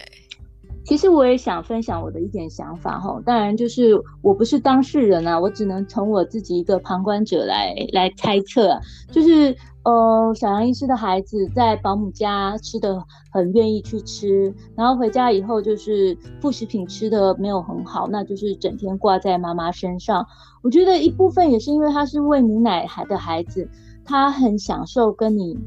[0.85, 20.25] 其实我也想分享我的一点想法哈，当然就是我不是当事人啊，我只能从我自己一个旁观者来来猜测啊，就是呃，小杨医师的孩子在保姆家吃的很愿意去吃，然后回家以后就是副食品吃的没有很好，那就是整天挂在妈妈身上。
[20.61, 23.69] 我觉得一部分也是因为他是喂母奶孩的孩子，
[24.05, 25.57] 他很享受跟你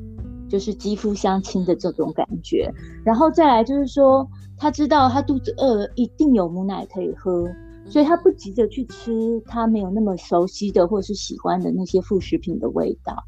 [0.49, 2.73] 就是肌肤相亲的这种感觉，
[3.05, 4.29] 然后再来就是说。
[4.59, 7.47] 他知道他肚子饿，一定有母奶可以喝，
[7.85, 13.23] 所以他不急着去吃他没有那么熟悉的或是喜欢的那些副食品的味道。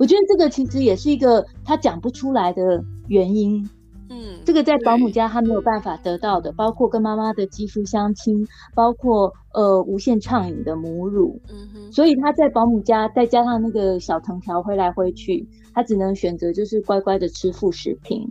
[0.00, 3.68] 我觉得这个其实也是一个他讲不出来的原因。
[4.08, 11.38] 嗯，这个在保姆家他没有办法得到的，包括跟妈妈的肌肤相亲，包括呃无限畅饮的母乳。
[11.50, 18.26] 嗯哼，所以他在保姆家再加上那个小藤条挥来挥去，他只能选择就是乖乖的吃副食品。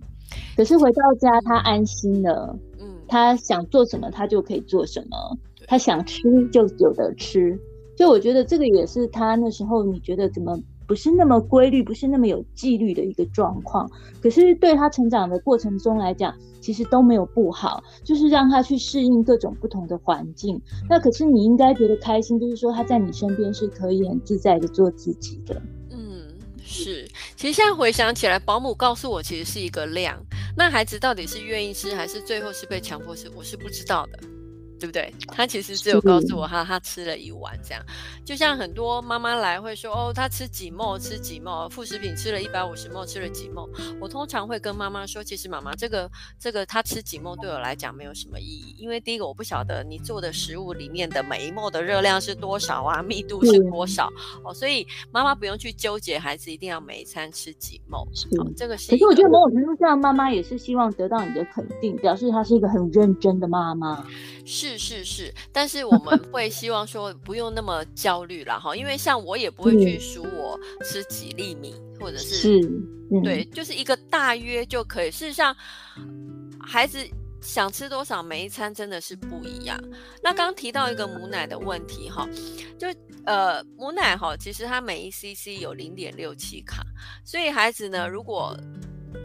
[0.58, 2.58] 可是回到家，他安心了。
[2.80, 5.38] 嗯，他想做什么，他就可以做什么。
[5.68, 7.60] 他想吃就有的吃。
[7.96, 10.58] 所以我觉得这个也是他那时候你觉得怎么
[10.90, 13.88] 不是那么规律，不是那么有纪律的一个状况。
[14.20, 20.60] 可是对他成长的过程中来讲，其实都没有不好，就是让他去适应各种不同的环境。
[20.90, 25.62] 那可是你应该觉得开心，就是说他在你身边是可以很自在的做自己的。
[25.92, 30.20] 嗯是，其实现在回想起来，保姆告诉我，其实是一个量。
[30.58, 34.20] 那孩子到底是愿意吃，还是最后是被强迫吃，我是不知道的。
[34.80, 35.14] 对不对？
[35.28, 37.84] 他其实只有告诉我他他吃了一碗这样，
[38.26, 43.70] 就像很多妈妈来会说哦，他吃几沫吃几沫副食品吃了一百五十沫吃了几沫。
[44.00, 54.10] 我通常会跟妈妈说，其实妈妈这个这个他吃几沫对我来讲没有什么意义，因为第一个我不晓得你做的食物里面的每一沫的热量是多少啊，密度是多少
[54.44, 58.04] 哦，所以妈妈不用去纠结孩子一定要每一餐吃几毫。
[58.38, 58.92] 哦，这个是。
[58.92, 64.06] 可是我觉得某种程度上，妈妈也是希望得到你的肯定，表示她是一个很认真的妈妈。
[64.46, 64.69] 是。
[64.78, 72.60] 是是是，但是我们 会希望说不用那么焦虑了哈，因为像我也不会去数我吃几粒米，或者是，是、
[73.12, 75.10] 嗯、对，就是一个大约就可以。
[75.12, 75.56] 事实上，
[76.60, 77.00] 孩子
[77.42, 79.80] 想吃多少，每一餐真的是不一样。
[80.22, 82.28] 那刚提到一个母奶的问题哈，
[82.78, 82.88] 就
[83.26, 86.84] 呃母奶哈，其实它每一 CC 有零点六七卡，
[87.24, 88.56] 所以孩子呢，如果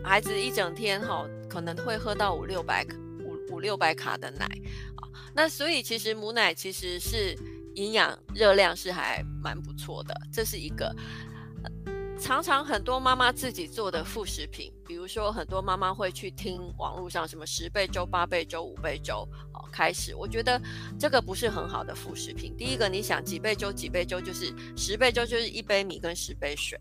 [0.03, 2.87] 孩子一整天哈，可能会喝到五六百
[3.23, 4.47] 五五六百卡的奶
[4.94, 4.94] 啊，
[5.35, 7.37] 那所以其实母奶其实是
[7.75, 10.95] 营养热量是还蛮不错的，这是一个。
[12.17, 20.59] 常常很多妈妈自己做的副食品，比如说很多妈妈会去听网络上什么十倍粥、八倍粥、五倍粥，哦，开始，我觉得
[20.97, 22.57] 这个不是很好的副食品。
[22.57, 23.73] 第一个，你想几倍粥？
[23.73, 26.81] 几倍粥就是十倍粥，就是一杯米跟十杯水，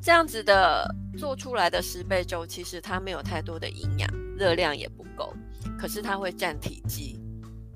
[0.00, 4.08] 这样子的做出来的十倍粥，其实它没有太多的营养，
[4.38, 5.34] 热量也不够，
[5.76, 7.19] 可是它会占体积。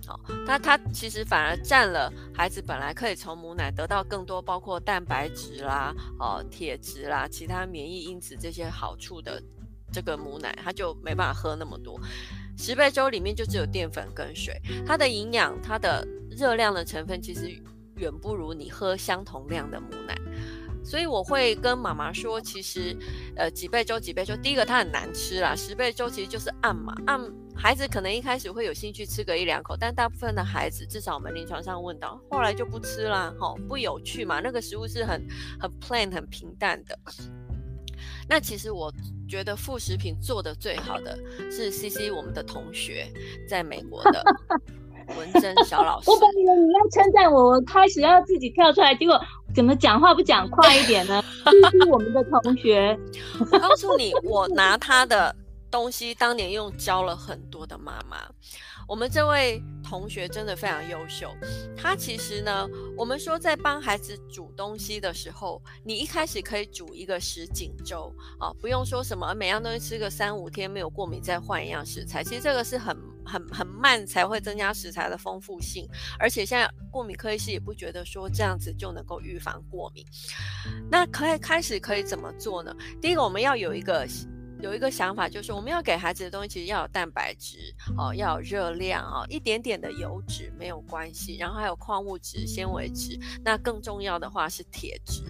[0.07, 9.43] 好，它它其实反而占了孩子本来可以从母奶得到更多，包括蛋白质啦、哦铁质啦、其他免疫因子这些好处的
[9.93, 11.99] 这个母奶，它就没办法喝那么多。
[12.57, 17.51] 十倍粥里面就只有淀粉跟水，它的营养、它的热量的成分其实
[17.97, 20.15] 远不如你喝相同量的母奶。
[20.85, 22.97] 所以我会跟妈妈说，其实
[23.37, 27.21] 呃几倍粥几倍粥，第一个它很难吃啦，十倍粥其实就是按嘛按。
[27.57, 35.25] 孩子可能一开始会有兴趣吃个一两口，但大部分的孩子，至少我们临床上问到，后来就不吃啦，吼，不有趣嘛，那个食物是很
[35.61, 36.99] 很 plain 很平淡的。
[38.29, 38.93] 那其实我
[39.29, 41.17] 觉得副食品做得最好的
[41.51, 43.07] 是 CC 我们的同学
[43.49, 44.25] 在美国的
[45.17, 46.11] 文珍小老 师。
[46.11, 49.21] 我本以为你要称赞我，我开始要自己跳出来，结果
[49.55, 52.99] 怎么讲话不讲快一点呢这是我们的同学，
[53.41, 55.35] 我告诉你，我拿他的。
[55.71, 58.19] 东西当年用教了很多的妈妈，
[58.87, 61.31] 我们这位同学真的非常优秀。
[61.77, 72.23] 他其实呢，我们说在帮孩子煮东西的时候，你一开始可以煮一个什锦粥啊，不用说什么每样东西吃个三五天没有过敏再换一样食材。
[72.23, 80.05] 其实这个是很很很慢才会增加食材的丰富性，而且现在过敏科医师也不觉得说这样子就能够预防过敏。
[80.91, 82.75] 那可以开始可以怎么做呢？
[83.01, 84.07] 第一个我们要有一个。
[84.65, 87.59] 有一个想法，就是我们要给孩子的东西，其实要有蛋白质
[87.99, 95.23] 哦，要有热量哦，一点点的油脂没有关系，然后还有矿物质、纤维质，那更重要的话是铁质。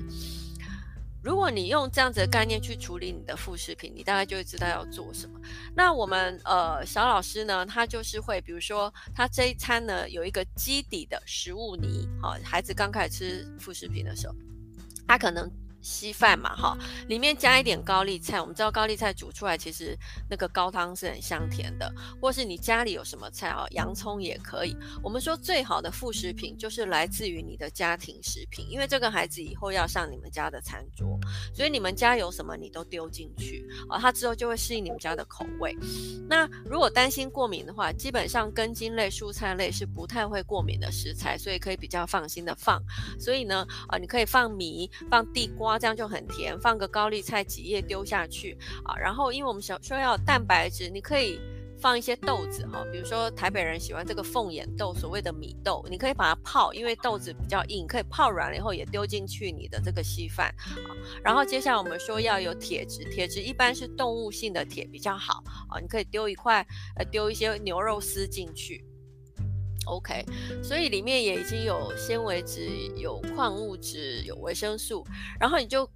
[1.21, 5.41] 如果你用这样子的概念去处理你的副食品，你大概就会知道要做什么。
[5.75, 14.35] 那我们呃小老师呢，他就是会，比如说他这一餐呢有一个基底的食物泥，好，孩子刚开始吃副食品的时候，
[15.09, 15.51] 他可能。
[15.85, 16.77] 稀饭嘛，哈，
[17.09, 18.41] 里面加一点高丽菜。
[18.41, 19.97] 我们知道高丽菜煮出来，其实
[20.31, 21.93] 那个高汤是很香甜的。
[22.21, 24.75] 或是你家里有什么菜啊，洋葱也可以。
[25.03, 31.19] 我们说最好的副食品就是来自于你的家庭食品，因为这个孩子以后要上你们家的餐桌，
[31.53, 35.77] 所以你们家有什么你都丢进去啊，他之后就会适应你们家的口味。
[36.27, 42.83] 那如果担心过敏的话，基本上根茎类、蔬菜类是不太会过敏的食材，所以可以比较放心的放。
[43.21, 45.74] 所以呢，啊，你可以放米、放地瓜。
[45.79, 51.41] 这样就很甜，放个高丽菜几叶丢下去啊，然后因为我们想说要蛋白质，你可以
[51.81, 60.95] 放一些豆子哈，比如说台北人喜欢这个凤眼豆，所谓的米豆，你可以把它泡，因为豆子比较硬，可以泡软了以后也丢进去你的这个稀饭啊。
[61.23, 68.85] 然后接下来我们说要有铁质，铁质一般是动物性的铁比较好啊，你可以丢一块呃丢一些牛肉丝进去。
[69.87, 70.25] OK，
[70.63, 75.07] 所以里面也已经有纤维质、有矿物质、有维生素，
[75.39, 75.89] 然后你就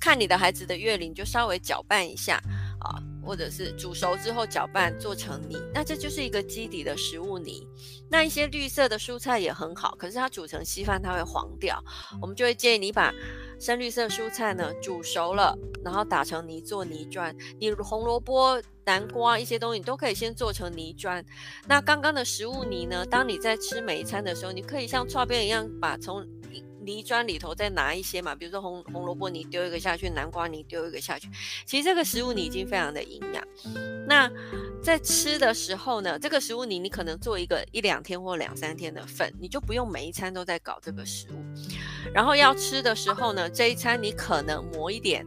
[0.00, 2.42] 看你的孩子的月龄，就稍微搅拌一下。
[2.80, 3.00] 啊。
[3.22, 7.64] 或者是煮熟之后搅拌做成泥，那这就是一个基底的食物泥。
[8.10, 11.80] 那一些绿色的蔬菜也很好，可是它煮成稀饭它会黄掉。
[12.20, 13.12] 我们就会建议你把
[13.60, 17.32] 深绿色蔬菜呢煮熟了，然后打成泥做泥砖。
[17.60, 21.24] 你红萝卜、南瓜一些东西你都可以先做成泥砖。
[21.68, 26.26] 那刚刚的食物泥呢，当你在吃每一餐的时候，你可以像剉边一样把从
[26.84, 31.28] 泥砖里头再拿一些嘛，比如说红红萝卜泥丢一个下去，南瓜泥丢一个下去。
[31.66, 33.46] 其实这个食物泥已经非常的营养。
[34.06, 34.30] 那
[34.82, 41.44] 在吃的时候呢，这个食物泥你可能做一个一两天或两三天的份，你就不用每一餐都在搞这个食物。
[42.12, 45.26] 然后要吃的时候呢，这一餐你可能磨一点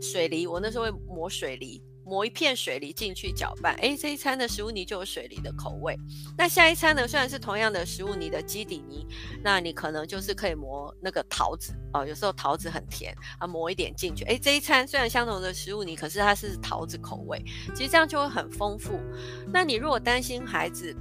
[0.00, 1.82] 水梨，我那时候会磨水梨。
[2.04, 5.98] 磨一片水梨进去搅拌，诶，这一餐的食物泥就有水梨的口味。
[6.36, 9.06] 那下一餐呢，虽然是同样的食物泥的基底泥，
[9.42, 17.42] 那你可能就是可以磨那个桃子哦，有时候桃子很甜啊，磨一点进去，诶，这一餐虽然相同的食物泥，可是它是桃子口味，
[17.74, 19.00] 其实这样就会很丰富。
[19.52, 20.94] 那你如果担心孩子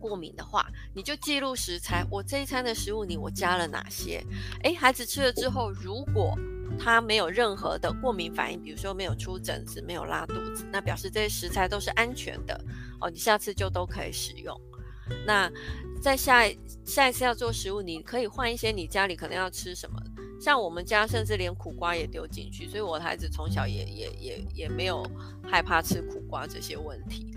[0.00, 4.24] 过敏的话，你就记录食材，我这一餐的食物泥我加了哪些？
[4.62, 6.34] 诶，孩子吃了之后，如果
[6.78, 12.58] 它没有任何的过敏反应，比如说没有出疹子、没有拉肚子，那表示这些食材都是安全的
[13.00, 14.58] 哦，你下次就都可以使用。
[15.26, 15.50] 那
[16.00, 20.00] 在下一下一次要做食物，你可以换一些你家里可能要吃什么，
[20.40, 25.04] 像我们家甚至连苦瓜也丢进去，所以我的孩子从小也也也也没有
[25.42, 27.34] 害怕吃苦瓜这些问题。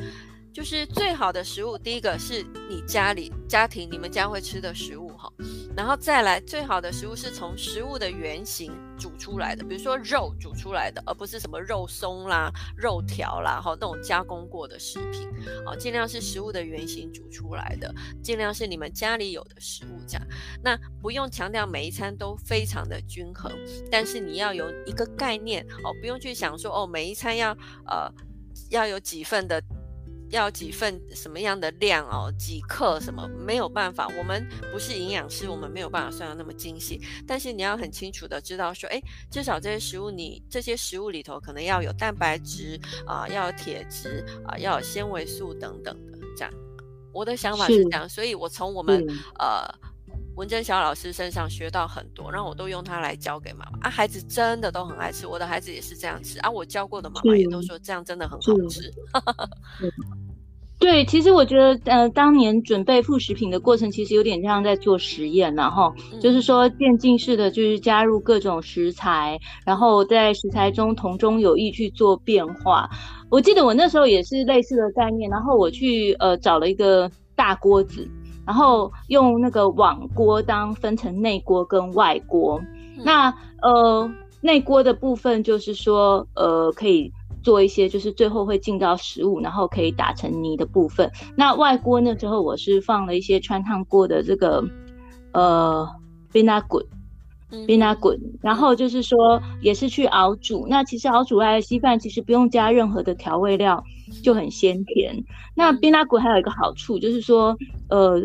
[0.54, 5.32] 就是最好的食物，第一个是你家里家庭你们家会吃的食物哈，
[5.78, 15.30] 然后再来最好的食物是从食物的原型煮出来的，比如说肉煮出来的，而不是什么肉松啦、肉条啦哈那种加工过的食品
[15.68, 20.28] 哦，尽量是食物的原型煮出来的，尽量是你们家里有的食物这样。
[20.64, 23.52] 那不用强调每一餐都非常的均衡，
[23.92, 27.52] 但是你要有一个概念哦，不用去想说哦每一餐要
[27.86, 28.12] 呃
[28.72, 29.62] 要有几份的。
[30.30, 32.32] 要几份什么样的量哦？
[32.38, 33.28] 几克什么？
[33.28, 37.02] 没有办法，我们不是营养师，我们没有办法算到那么精细。
[37.28, 39.02] 但是你要很清楚的知道说，哎，
[39.32, 46.18] 至少这些食物你这些食物里头可能要有蛋白质啊、呃，要有铁质啊、呃，要有纤维素等等的。
[46.36, 46.54] 这样，
[47.14, 49.06] 我的想法是这样，所以我从我们
[49.40, 49.68] 呃。
[50.38, 58.94] 文珍小老师身上学到很多，然后我都用它来教给妈妈啊，孩子真的都很爱吃，我的孩子也是这样吃啊，我教过的妈妈也都说这样真的很好吃。
[60.80, 72.88] 对，其实我觉得呃，当年准备副食品的过程，其实有点像在做实验，然后就是说渐进式的，就是加入各种食材，然后在食材中同中有异去做变化。
[73.32, 78.08] 我记得我那时候也是类似的概念，然后我去呃找了一个大锅子。
[78.48, 82.60] 然后用那个网锅当分成内锅跟外锅，
[82.98, 83.30] 嗯、那
[83.62, 87.12] 呃内锅的部分就是说呃可以
[87.44, 91.12] 做一些就是最后会进到食物，然后可以打成泥的部分。
[91.36, 94.64] 那外锅那时候我是放了一些穿烫过的这个
[95.34, 95.88] 呃
[96.32, 96.86] 冰拉滚，
[97.66, 100.66] 冰拉滚，然后就是说也是去熬煮。
[100.70, 103.84] 那其实熬煮来的稀饭其实不用加任何的调味料。
[104.24, 105.14] 就很鲜甜。
[105.54, 107.54] 那冰拉骨还有一个好处，就是说，
[107.90, 108.18] 呃，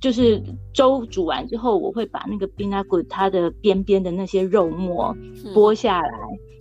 [0.00, 0.40] 就是
[0.72, 5.12] 粥煮完之后，我会把那个冰拉骨它的边边的那些肉末
[5.52, 6.08] 剥下来，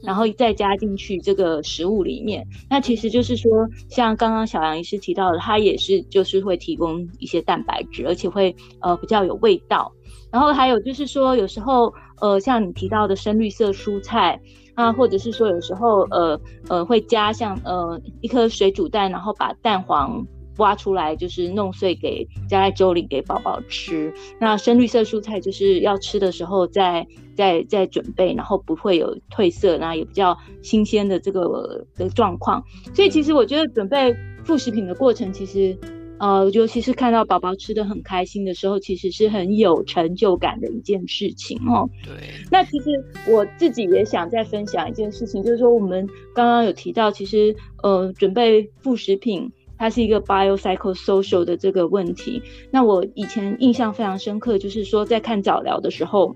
[0.02, 2.44] 然后再加进去这个食物里面。
[2.68, 3.52] 那其实就是说，
[3.90, 9.94] 像刚刚小杨医师提到的，它也是就是会提供一些蛋白质，而且会呃比较有味道。
[10.34, 14.42] 然后还有就是说，有时候呃像你提到的深绿色蔬菜。
[14.76, 20.26] 啊，或者是说有时候，呃呃，会加像呃一颗水煮蛋，然后把蛋黄
[20.58, 24.12] 挖出来，就是弄碎给加在粥里给宝宝吃。
[24.40, 27.06] 那深绿色蔬菜就是要吃的时候再
[27.38, 32.64] 再再准备，然后不会有褪色，那也比较新鲜的这个的状况。
[32.96, 34.12] 所以其实我觉得准备
[34.44, 35.78] 副食品的过程，其实。
[36.24, 41.90] 呃，尤其是看到宝宝吃的很开心的时候，其实是很有成就感的一件事情哦。
[42.02, 42.14] 对。
[42.50, 42.92] 那其实
[43.30, 52.42] 我自己也想再分享一件事情，就是说我们刚刚有提到，其实呃，准备副食品它是一个 biopsychosocial 的这个问题。
[52.72, 56.34] 那我以前印象非常深刻，就是说在看早疗的时候，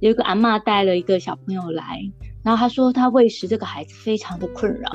[0.00, 2.00] 有一个阿妈带了一个小朋友来，
[2.42, 4.90] 然后她说她喂食这个孩子非常的困扰，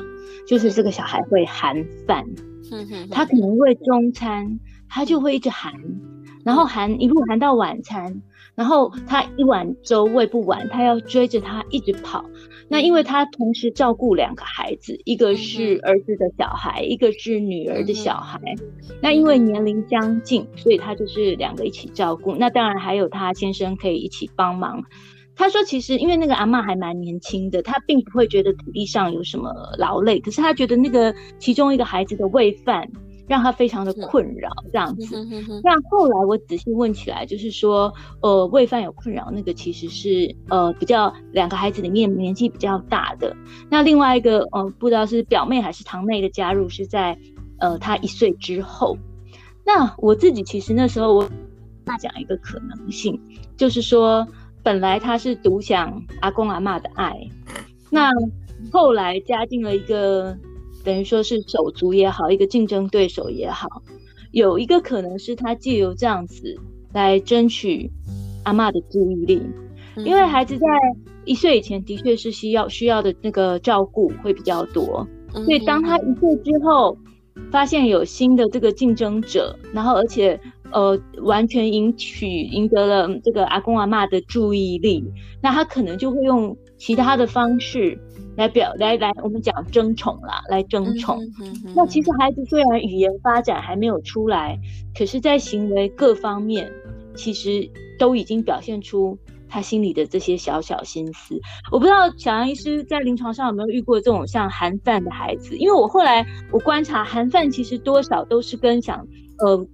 [0.48, 2.24] 就是这个小孩会含饭。
[3.10, 4.58] 他可能喂中餐，
[4.88, 5.72] 他就会一直含，
[6.44, 8.22] 然后含一路含到晚餐，
[8.54, 12.24] 然后他一碗粥喂不完，他要追着他一直跑。
[12.68, 18.40] 那因为他同时照顾两个孩子，一个是儿子的小孩，一个是女儿的小孩。
[19.02, 22.34] 那因为年龄相近，所以他就是两个一起照顾。
[22.34, 24.82] 那当然还有他先生可以一起帮忙。
[25.36, 32.88] 他说：“其实因为那个阿嬷还蛮年轻的，他并不会觉得土地上有什么劳累，可是他觉得那个其中一个孩子的喂饭
[33.26, 35.16] 让他非常的困扰，这样子。
[35.64, 43.36] 那后来我仔细问起来，就是说，呃，喂饭有困扰，那个其实是呃比较两个孩子里面年纪比较大的。
[43.68, 47.18] 那另外一个，呃，不知道是表妹还是堂妹的加入是在
[47.58, 48.96] 呃他一岁之后。
[49.66, 51.28] 那我自己其实那时候我
[51.84, 53.20] 那讲一个可能性，
[53.56, 54.24] 就是说。”
[54.64, 57.14] 本来他是独享阿公阿嬷的爱，
[57.90, 58.10] 那
[58.72, 60.34] 后来加进了一个
[60.82, 63.68] 等于说是手足也好，一个竞争对手也好，
[64.32, 66.58] 有一个可能是他借由这样子
[66.94, 67.90] 来争取
[68.44, 69.42] 阿嬷的注意力，
[69.98, 70.66] 因为孩子在
[71.26, 76.96] 一岁以前的确是需要需要的那个照顾会比较多，所以当他一岁之后，
[77.50, 80.40] 发现有新的这个竞争者，然后而且。
[80.74, 85.04] 呃，完全赢取赢得了这个阿公阿妈的注意力，
[85.40, 87.96] 那他可能就会用其他的方式
[88.36, 91.20] 来表来来，我们讲争宠啦，来争宠。
[91.76, 94.58] 那其实孩子虽然语言发展还没有出来，
[94.98, 96.68] 可是在行为各方面，
[97.14, 99.16] 其实都已经表现出
[99.48, 101.40] 他心里的这些小小心思。
[101.70, 105.56] 我不知道小杨医师在临床上有没有遇过这种像韩范的孩子？
[105.56, 109.06] 因为我后来我观察韩范其实多少都是跟想
[109.38, 109.64] 呃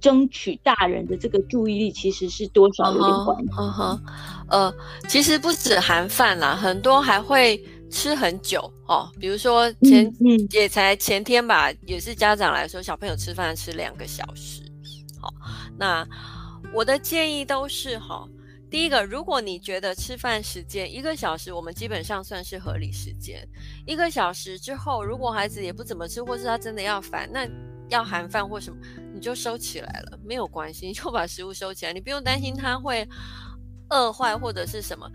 [0.00, 3.50] 争取大人的这个注意力，其实是多少有点关系。
[3.58, 4.02] 嗯哼，
[4.48, 4.74] 呃，
[5.08, 7.62] 其实不止韩饭啦，很多还会。
[7.94, 14.62] 吃很久哦，比如说前、嗯嗯、也才前天吧，也是家长来说，小朋友吃饭吃两个小时。
[15.20, 15.32] 好、哦，
[15.76, 16.08] 那
[16.72, 18.28] 我的建议都是哈、哦，
[18.70, 23.46] 第一个，如果你觉得吃饭时间一个小时，我们基本上算是合理时间。
[23.84, 27.46] 一个小时之后，如果孩子也不怎么吃，或是他真的要烦，那
[27.88, 28.78] 要韩饭或什么，
[29.14, 33.08] 你就收起来了，没有关系，你就把食物收起来，你不用担心他会
[33.90, 35.10] 饿坏或者是什么。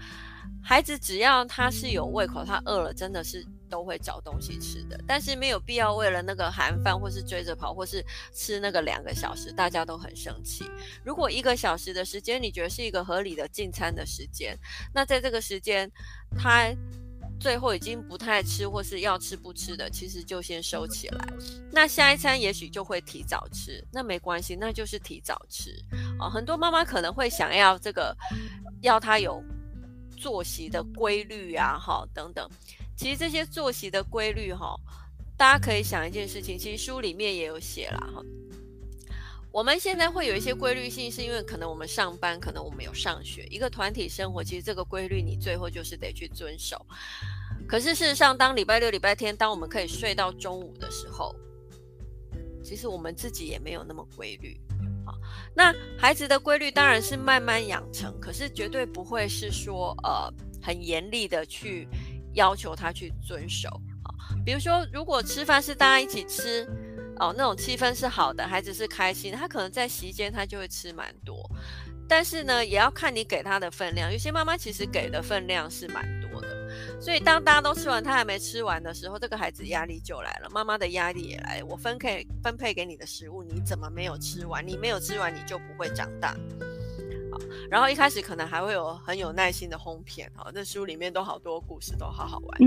[0.63, 8.03] 孩子只要他是有胃口，他饿了真的是都会找东西吃的，但是没有必要为了那个韩饭或是追着跑，或是
[8.33, 10.69] 吃那个两个小时，大家都很生气。
[11.05, 14.57] 如果一个小时的时间你觉得是一个合理的进餐的时间，
[14.93, 15.89] 那在这个时间
[16.37, 16.65] 他
[17.39, 21.27] 最后已经不太吃或是要吃不吃的，其实就先收起来。
[21.71, 25.75] 那下一餐也许就会提早吃，那没关系，那就是提早吃。
[26.19, 28.15] 哦，很多妈妈可能会想要这个
[28.81, 29.43] 要他有。
[30.19, 32.49] 作息的规律啊，哈，等等，
[32.95, 34.75] 其实这些作息的规律，哈，
[35.37, 38.23] 大家可以想一件事情，其实书里面也有写啦，哈。
[39.57, 46.85] 我们现在会有一些规律性，是因为可能我们上班，可能我们有上学，一个团体生活，其实这个规律你最后就是得去遵守。
[47.67, 51.35] 可是事实上，当礼拜六、礼拜天，当我们可以睡到中午的时候，
[52.63, 54.61] 其实我们自己也没有那么规律。
[55.03, 55.17] 好
[55.55, 60.31] 那孩子的规律当然是慢慢养成，可是绝对不会是说呃
[60.61, 61.87] 很严厉的去
[62.35, 63.69] 要求他去遵守
[64.03, 64.13] 啊。
[64.45, 66.63] 比如说，如果吃饭是大家一起吃
[67.19, 71.49] 哦，那种气氛是好的，孩子是开心，他可能在席间他就会吃蛮多。
[72.09, 76.47] 但是呢，也要看你给他的分量，有些妈妈其实给的分量是蛮多的。
[77.01, 81.61] 所以，当大家都吃完，他还没吃完的时候，这个孩子压力就来了，妈妈的压力也来。
[81.63, 84.65] 我分配分配给你的食物，你怎么没有吃完？
[84.65, 86.35] 你没有吃完，你就不会长大。
[87.31, 87.37] 好，
[87.69, 92.61] 然后一开始可能还会有很有耐心的哄骗，哈，那书里面都好多故事，都好好玩。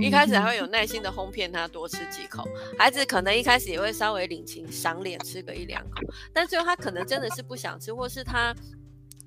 [0.00, 2.44] 一开始还会有耐心的哄骗他多吃几口，
[2.78, 6.00] 孩子可能一开始也会稍微领情赏脸吃个一两口，
[6.32, 8.54] 但最后他可能真的是不想吃，或是他。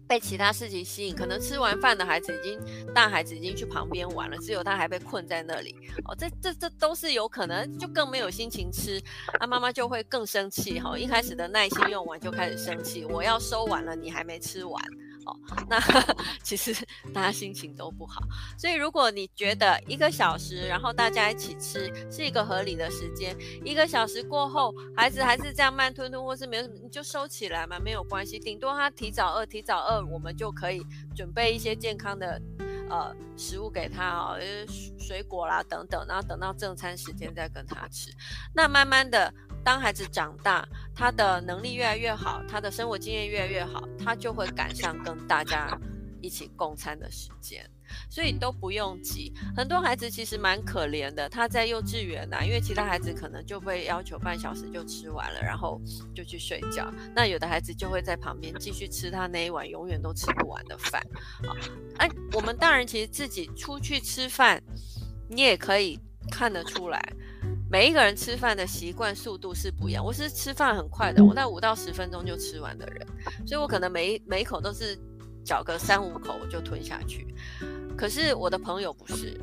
[0.08, 2.60] 被其他事情吸引，可能吃完饭的孩子已经
[2.94, 5.76] 大孩子已经去旁边玩了，只有他还被困在那里。
[6.06, 9.02] 哦，这这这都是有可能，就更没有心情吃，
[9.40, 10.80] 那妈妈就会更生气。
[10.80, 14.82] 哈、一开始的耐心用完就开始生气，我要收完了，你还没吃完。
[15.28, 15.36] 哦，
[15.70, 15.80] 那
[16.42, 16.74] 其实
[17.14, 18.22] 大家心情都不好，
[18.58, 30.82] 所以如果你觉得一个小时，然后大家一起吃是一个合理的时间，一个小时过后，孩子还是这样慢吞吞，或是没有什么，你就收起来嘛，没有关系，顶多他提早饿，提早饿，我们就可以
[31.16, 32.42] 准备一些健康的
[32.90, 34.38] 呃食物给他哦，
[34.98, 38.12] 水果啦等等，然后等到正餐时间再跟他吃，
[38.56, 39.34] 那慢慢的。
[39.68, 40.66] 当孩子长大，
[40.96, 45.78] 他的能力越来越好，他的生活经验越来越好，他就会赶上跟大家
[46.22, 47.70] 一起共餐的时间，
[48.10, 49.34] 所以都不用急。
[49.58, 55.82] 很多孩子其实蛮可怜的，他在幼稚园啊，因为其他孩子可能就会要求半小时就吃完了，然后
[56.16, 56.90] 就去睡觉。
[57.14, 61.06] 那有的孩子就会在旁边继续吃他那一碗永远都吃不完的饭。
[61.46, 61.54] 好，
[61.98, 64.64] 哎，我们大人其实自己出去吃饭，
[65.28, 66.00] 你也可以
[66.32, 67.14] 看得出来。
[67.70, 70.04] 每一个人吃饭的习惯速度是不一样。
[70.04, 73.06] 我是吃饭很快的，我在五到十分钟就吃完的人，
[73.46, 74.98] 所以我可能每一每一口都是
[75.44, 77.28] 嚼个三五口我就吞下去。
[77.98, 79.38] 可是我的朋友不是，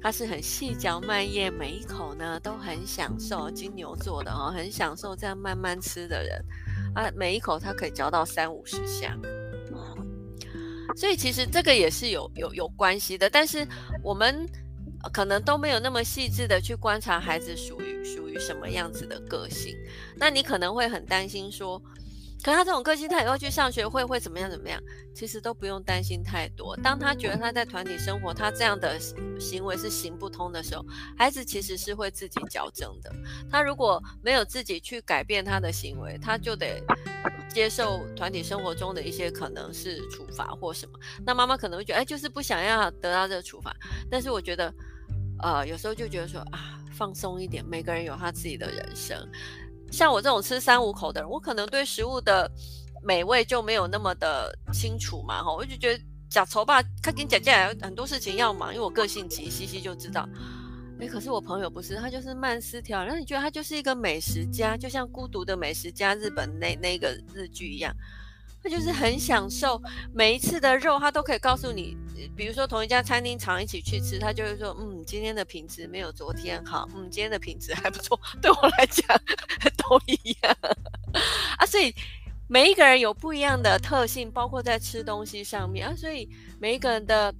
[0.00, 3.50] 他是很细嚼慢咽，每一口呢都很享受。
[3.50, 6.44] 金牛座的哦，很享受这样慢慢吃的人
[6.94, 9.18] 啊，每一口他可以嚼到三五十下。
[10.96, 13.66] 所以其实这个也是有有有关系的，但是
[14.00, 14.48] 我们。
[15.12, 19.76] 可能都没有那么细致的去观察孩子属于属于什么样子的个性，
[20.16, 21.78] 那你可能会很担心说，
[22.42, 24.80] 可他这种个性，他以后去上学会会怎么样怎么样？
[25.14, 26.76] 其实都不用担心太多。
[26.78, 28.98] 当他觉得他在团体生活，他这样的
[29.38, 30.84] 行为是行不通的时候，
[31.16, 33.12] 孩子其实是会自己矫正的。
[33.50, 36.82] 他如果没有自己去改变他的行为，他就得
[37.48, 40.98] 接受团体生活中的一些可能是处罚或什么。
[41.24, 43.74] 那妈妈可能会觉得，哎，就是不想要得到这个处罚。
[44.10, 44.74] 但是我觉得。
[45.44, 49.14] 呃，有时候就觉得说啊，放松一点，每个人有他自己的人生。
[49.92, 52.50] 像我这种吃三五口的人，我可能对食物的
[53.02, 60.26] 美味就没有那么的清楚嘛，哈，我就觉得假愁吧，他跟你讲讲来很多事情要忙，因为我个性急，西西就知道。
[60.98, 67.94] 哎，可是我朋友不是，他就是慢丝条，然后你觉得他就是一个美食家，就像《孤独的美食家》日本那那个日剧一样。
[68.64, 69.80] 他就是很享受
[70.14, 71.94] 每一次的肉，他都可以告诉你，
[72.34, 79.06] 比如说同一家餐厅常一起去吃，他就会说，嗯，今天的品质没有昨天好，嗯，今天的品质还不错， 对我来讲
[79.76, 80.56] 都一样
[81.58, 81.94] 啊，所以
[82.48, 86.26] 每一个人有不一样的特性，包括在吃东西上面啊，所以
[86.58, 87.34] 每一个人的。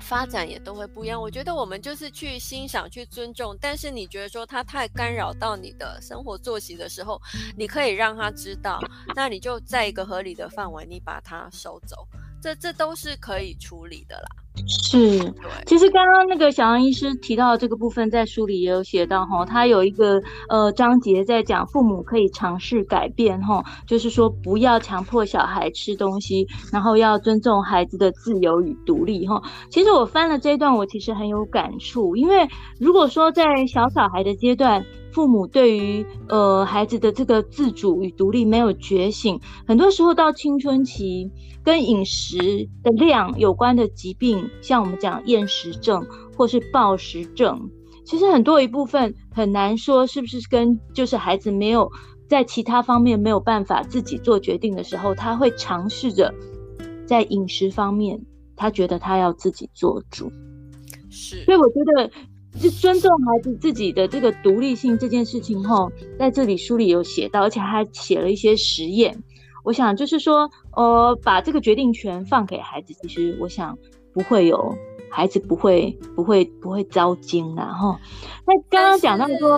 [0.00, 1.20] 发展也都会不一样。
[1.20, 7.20] 我觉得我们就是去欣赏、去尊重，但是你觉得说他太干扰到你的生活作息的时候，
[7.56, 8.80] 你可以让他知道，
[9.14, 12.06] 那你就在一个合理的范围，你把它收走，
[12.42, 14.26] 这这都是可以处理的啦。
[14.66, 15.32] 是，
[15.64, 29.40] 其实刚刚那个小杨医师提到的这个部分，在书里也有写到哈，他有一个呃章节在讲父母可以尝试改变哈，就是说不要强迫小孩吃东西，然后要尊重孩子的自由与独立哈。
[29.70, 32.46] 其实我翻了这一段，我其实很有感触，因为
[32.78, 41.30] 如果说在小小孩的阶段，父母对于呃孩子的这个自主与独立没有觉醒，很多时候到青春期
[41.64, 46.06] 跟饮食的量有关的疾病，像我们讲厌食症
[46.36, 47.70] 或是暴食症，
[48.04, 51.90] 其实很多一部分很难说是不是跟就是孩子没有
[52.28, 56.32] 在其他方面没有办法自己做决定的时候，他会尝试着
[57.04, 58.20] 在饮食方面，
[58.54, 60.30] 他觉得他要自己做主。
[61.10, 62.10] 是，所以我觉得。
[62.58, 69.22] 就尊重孩子自己的这个独立性这件事情后，在这里书里有写到，而且还写了一些实验。
[69.62, 73.78] 我想就是说，呃，把这个决定权放给孩子，其实我想
[74.12, 74.74] 不会有
[75.10, 77.96] 孩子不会不会不会遭惊然后，
[78.46, 79.56] 那刚刚讲到说，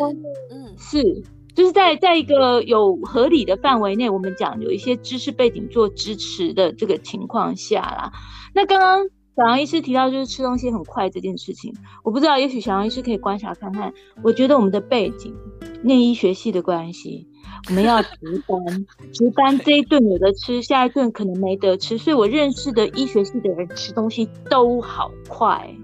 [0.50, 1.22] 嗯，是
[1.54, 8.12] 就是在在一个有合理的范围内，我们讲有一些知识背景做支持的这个情况下啦，
[8.54, 9.08] 那刚刚。
[9.34, 13.92] 小杨医师提到就是吃东西很快这件事情，我不知道，也许小杨医师可以观察看看。
[14.22, 15.34] 我觉得我们的背景，
[15.82, 17.26] 念医学系的关系，
[17.70, 18.10] 我们要值
[18.46, 25.74] 班，值班这一顿有的吃，下一顿可能没得吃，所以我认识的医学系的人吃东西都好快，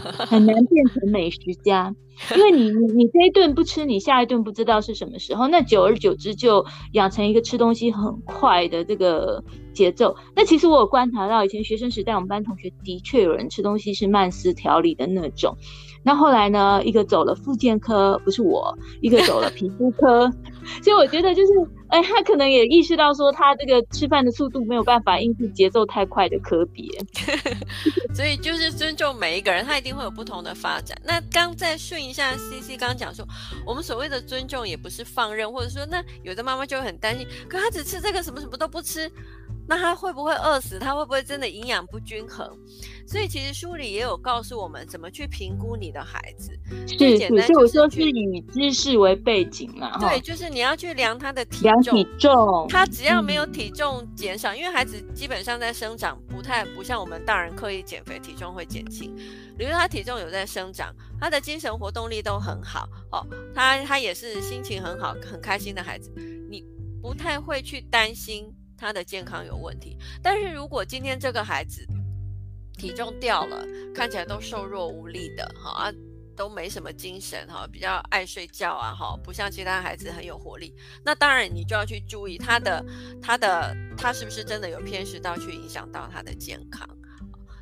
[0.00, 1.94] 很难变成美食家。
[2.34, 9.44] 因为你你你这一顿不吃，你下一顿不知道是什么时候，那久而久之就养成一个吃东西很快的这个
[9.74, 10.16] 节奏。
[10.34, 15.58] 那其实我有观察到，以前学生时代我们班同学的确有人吃东西是慢思调理的那种。
[16.06, 20.32] 那后来呢，一个走了复健科，不是我；一个走了皮肤科。
[20.80, 21.52] 所以我觉得就是，
[21.88, 26.88] 哎，他可能也意识到说，他这个吃饭的速度没有办法应付节奏太快的科别。
[28.14, 30.96] 所以就是尊重每一个人，他一定会有不同的发展。
[31.04, 33.26] 那刚再顺一下，CC 刚刚讲说，
[33.66, 39.10] 我们所谓的尊重也不是放任，或者说，那有的妈妈就很担心，可他只吃这个，什么什么都不吃。
[39.68, 40.78] 那他会不会饿死？
[40.78, 42.48] 他会不会真的营养不均衡？
[43.06, 46.52] 所以其实书里也有告诉我们怎么去评估你的孩子。
[46.86, 49.98] 是，简单就是说是以知识为背景嘛。
[49.98, 51.62] 对，就是你要去量他的体重。
[51.62, 52.66] 量体重。
[52.68, 59.14] 他只要没有体重减少，嗯，因为孩子基本上在生长，不太不像我们大人刻意减肥，体重会减轻。
[59.56, 66.12] 比如他体重有在生长，他的精神活动力都很好哦，他他也是心情很好、很开心的孩子，
[66.50, 66.64] 你
[67.00, 68.52] 不太会去担心。
[68.76, 71.86] 他的健康有问题，但是如果今天这个孩子
[72.76, 73.64] 体重掉了，
[73.94, 75.92] 看起来都瘦弱无力的，哈啊，
[76.36, 82.84] 都没什么精神，哈，比较爱睡觉啊，哈，不像其他孩子很有活力，那当然你就要去注意他的
[83.22, 86.86] 他的他是不是真的有偏食到去影响到他的健康，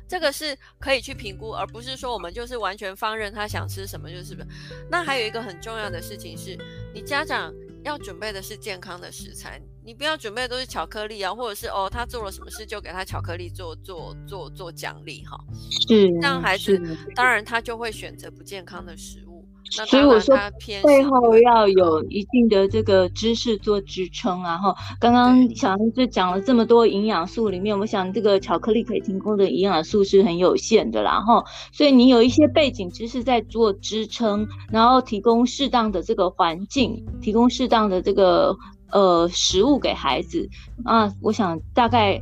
[0.05, 4.45] 这个是可以去评估，而不是说我们就是完全放任他想吃什么就是什么。
[4.91, 6.57] 那还有一个很重要的事情是，
[6.93, 7.53] 你家长
[7.83, 9.61] 要准备的是健康的食材。
[9.85, 15.39] 你不要准备的都是巧克力啊，或者是哦，他做了什么事就给他巧克力做做做做奖励哈。
[15.87, 16.81] 是，让孩子
[17.13, 19.45] 当然他就会选择不健康的食物。
[19.77, 20.35] 那所以我说，
[20.83, 24.57] 背后要有一定的这个知识做支撑啊。
[24.57, 31.21] 哈，刚刚小杨就讲了这么多营养素里面，我想这个巧克力可以提供的营养素是很有限的啦。
[31.21, 38.55] 哈，所以你有一些背景知识在做支撑，然后提供适当的这个环境，提供适当的这个。
[38.95, 40.49] 呃，食物给孩子
[40.85, 42.17] 啊，我想大概，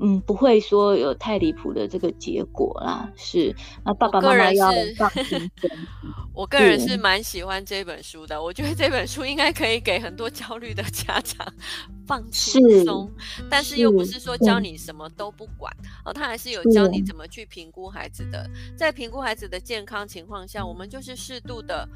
[0.00, 3.10] 嗯，不会说有太离谱的这个结果啦。
[3.16, 5.50] 是，那爸爸妈妈要放心。
[6.34, 11.50] 我个人是蛮喜欢这本书的，我觉得这本书应该可以给很多焦虑的家长
[12.06, 13.10] 放轻松，
[13.48, 15.74] 但是又不是说教你什么都不管
[16.04, 18.46] 哦，他还是有教你怎么去评估孩子的，
[18.76, 21.88] 在评估孩子的健康情况下，我们就是适度的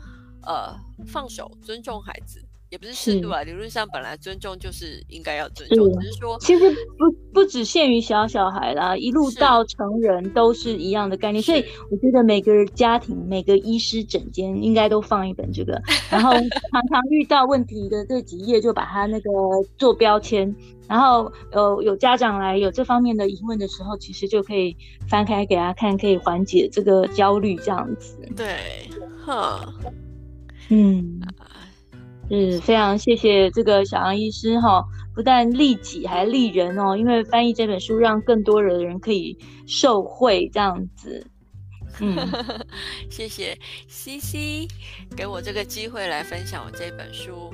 [0.46, 0.74] 呃
[1.06, 2.42] 放手，尊重孩子。
[2.70, 11.42] 也不是适度啊，理论上本来尊重就是应该要尊重，只是说其实不不只限于小小孩啦，一路到成人都是一样的概念。
[11.42, 16.32] 所以我觉得每个家庭、每个医师诊间应该都放一本这个，然后
[16.70, 19.30] 常常遇到问题的这几页就把它那个
[19.78, 20.54] 做标签，
[20.86, 24.76] 然后有有家长来有这方面的疑问的时候，其实就可以
[25.08, 28.18] 翻开给他看，可以缓解这个焦虑这样子。
[28.36, 28.56] 对，
[29.24, 29.72] 哈，
[30.68, 31.20] 嗯，
[32.30, 41.26] 是非常谢谢这个小杨医师哈，不但利己还利人哦，因为翻译这本书让更多的人可以受惠这样子。
[42.00, 42.16] 嗯，
[43.10, 43.56] 谢谢
[43.88, 44.68] CC
[45.16, 47.52] 给我这个机会来分享我这本书，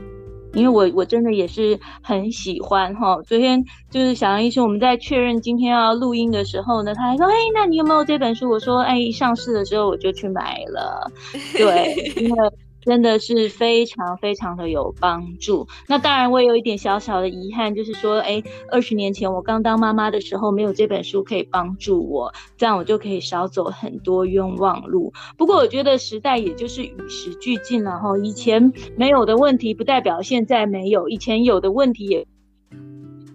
[0.53, 3.23] 因为我我真的也是很喜欢哈。
[3.23, 11.11] 昨天就是小杨医师，我们在确认今天要录音的时候呢，他还说：“哎，那你有没有这本书？”我说：“哎，上市的时候我就去买了。”
[11.57, 12.51] 对，因为。
[12.85, 15.67] 真的是非常非常的有帮助。
[15.89, 25.13] 那当然，我也有一点小小的遗憾，就是说，哎，二十年前我刚当妈妈的时候，没有这本书可以帮助我，这样我就可以少走很多冤枉路。
[25.37, 28.19] 不过，我觉得时代也就是与时俱进了哈。
[28.19, 32.27] 以前没有的问题，不代表现在没有；以前有的问题也。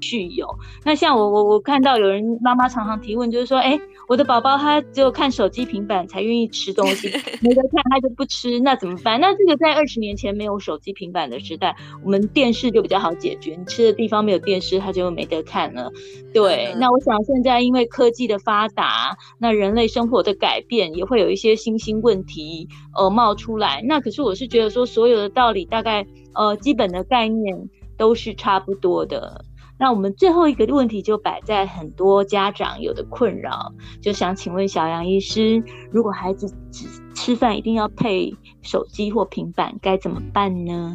[0.01, 0.47] 具有。
[0.85, 3.77] 那像我我我看到有人妈妈常常提问，就是说，哎、
[4.09, 7.07] 我的宝宝他只有看手机平板才愿意吃东西，
[7.41, 9.21] 没得看他就不吃，那怎么办？
[9.21, 15.91] 那这个在二十年前没有手机平板的时代，我们电视就比较好解决，你吃的地方没有电视，他就没得看了。
[16.33, 23.83] 对，那我想现在因为科技的发达，那人类生活的改变也会有一些新兴问题呃冒出来。
[23.87, 26.03] 那可是我是觉得说，所有的道理大概
[26.33, 29.45] 呃基本的概念都是差不多的。
[29.79, 40.93] 那我们最后一个问题就摆在很多家长有的困扰，就想请问小杨医师，如果孩子只吃饭一定要配手机或平板，该怎么办呢？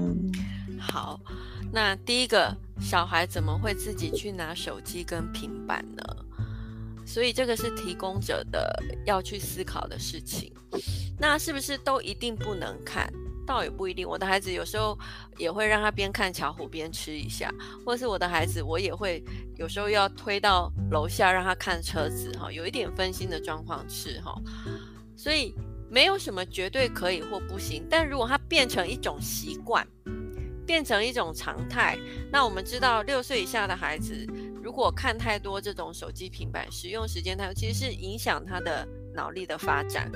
[0.79, 1.19] 好，
[1.73, 6.05] 那第一个，小孩怎么会自己去拿手机跟平板呢？
[7.07, 10.53] 所以这个是提供者的要去思考的事情。
[11.19, 13.11] 那是不是都一定不能看？
[13.47, 14.99] 倒也不一定，我的孩子有时候
[15.39, 17.53] 也会让他边看巧虎边吃一下，
[17.85, 19.23] 或者是我的孩子，我也会
[19.57, 24.35] 有时候要推到楼下让他看车子哈，有一点分心的状况是哈，
[25.17, 25.55] 所以
[25.91, 29.87] 没有什么绝对可以或不行，但如果它变成一种习惯，
[30.67, 31.99] 变成一种常态，
[32.33, 34.27] 那我们知道六岁以下的孩子
[34.63, 38.87] 如果看太多这种手机平板，使用时间太多，其实是影响他的。
[39.15, 40.11] 脑力的发展，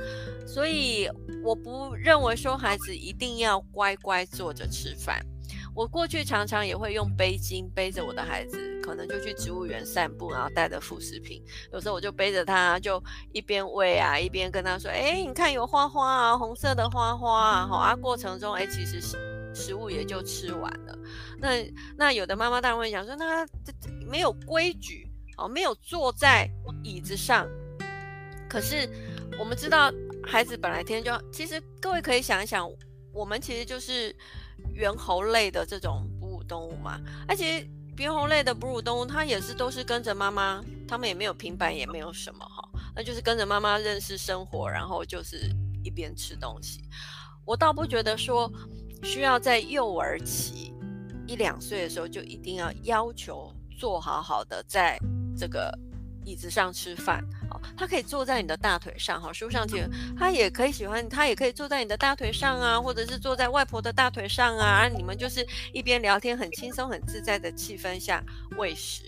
[0.47, 1.09] 所以
[1.43, 5.25] 我不认为说孩子一定要乖乖坐着吃饭。
[5.75, 11.41] 我过去常常也会用背巾背着我的孩子，可能就去植物园散步，然后带着副食品。
[11.73, 19.01] 有时候我就背着他，就一边喂啊，一边跟他说：“哎，你看有花花啊，红色的花花啊。”好啊，过程中哎，其实
[19.55, 20.99] 食物也就吃完了。
[21.39, 21.49] 那
[21.97, 23.73] 那有的妈妈当然会想说：“那这
[24.11, 26.51] 没有规矩哦，没有坐在
[26.83, 27.49] 椅子上。”
[28.49, 28.89] 可是
[29.39, 29.93] 我们知道，
[30.25, 32.69] 孩子本来天就其实各位可以想一想，
[33.13, 34.15] 我们其实就是
[34.75, 37.01] 猿猴类的这种哺乳动物嘛。
[37.27, 37.69] 而且
[37.99, 45.51] 猿猴类的哺乳动物，它也是都是跟着妈妈，他们也没有平板，也没有什么哈，那就是跟着妈妈认识生活，然后就是
[45.85, 46.83] 一边吃东西。
[47.45, 48.51] 我倒不觉得说
[49.03, 50.73] 需要在幼儿期
[51.27, 54.99] 一两岁的时候就一定要要求做好好的在
[55.37, 55.77] 这个
[56.29, 57.25] 椅子上吃饭。
[57.77, 68.23] 他可以坐在你的大腿上，哈，书上其实他也可以喜欢，他也可以坐在你的大腿上啊，或者是坐在外婆的大腿上啊，你们就是一边聊天，很轻松、很自在的气氛下
[68.59, 69.03] 喂食。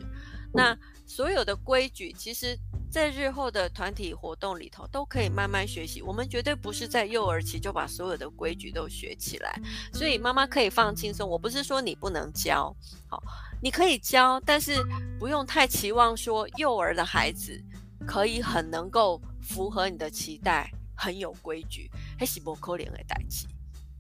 [0.53, 2.59] 那所有的规矩，其实
[2.91, 6.03] 在日后的团体活动里头都可以慢慢学习。
[6.03, 9.61] 我们绝对不是在幼儿期就把所有的规矩都学起来，
[9.93, 11.29] 所以妈妈可以放轻松。
[11.29, 12.75] 我不是说你不能教，
[13.09, 13.23] 好，
[13.63, 14.85] 你可以教，但是
[15.19, 17.63] 不用太期望说幼儿的孩子。
[18.07, 21.89] 可以很能够符合你的期待，很有规矩，
[22.19, 23.47] 还是不可怜的代际，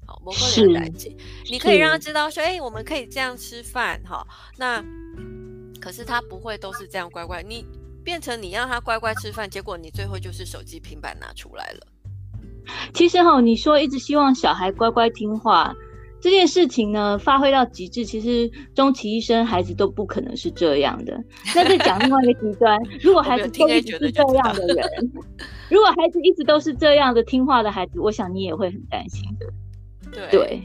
[0.07, 1.14] 好，不可怜的代志，
[1.51, 4.26] 你可以让他知道说，哎，我们可以这样吃饭，哈，
[4.57, 4.82] 那
[5.78, 7.62] 可是他不会都是这样乖乖，你
[8.05, 11.86] 变成你让他乖乖吃饭，结果你最后就是手机平板拿出来了。
[12.94, 15.74] 其实哈，你说一直希望小孩乖乖听话。
[16.22, 21.18] 这件事情呢，发挥到极致，其实终其一生，孩子都不可能是这样的。
[21.55, 24.86] 那再讲另外一个极端，如果孩子都一直是这样的人，
[25.70, 29.46] 如果孩子一直都是这样的听话的孩子，我想你也会很担心的。
[30.12, 30.62] 对，对，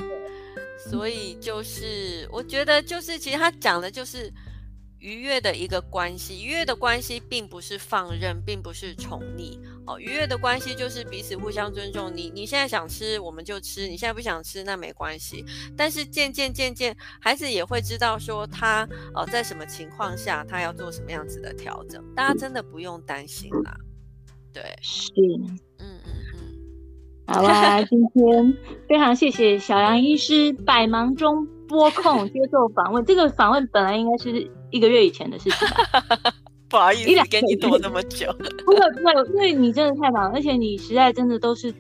[0.78, 4.30] 所以就是我觉得，就是其实他讲的就是。
[5.06, 9.60] 愉悦的一个关系，愉悦的关系并不是放任，并不是宠溺。
[9.86, 12.12] 哦，愉悦的关系就是彼此互相尊重。
[12.12, 15.46] 你你现在想吃，我们就吃；你现在不想吃，那没关系。
[15.78, 22.04] 但是渐渐渐渐，孩子也会知道说他哦，在什么情况下他要做什么样子的调整。
[22.16, 23.78] 大家真的不用担心啦。
[24.52, 25.12] 对，是，
[25.78, 27.28] 嗯嗯嗯。
[27.28, 28.58] 好啦，今天
[28.90, 33.06] 非常谢谢小杨医师百忙中拨空接受访问。
[33.06, 34.50] 这个访问本来应该是。
[34.76, 36.34] 一个月以前的事情吧。
[36.68, 38.28] 不好意思，跟你躲那么久。
[38.66, 41.74] 不会不会，因为你真的太忙，而且你实在真的都是。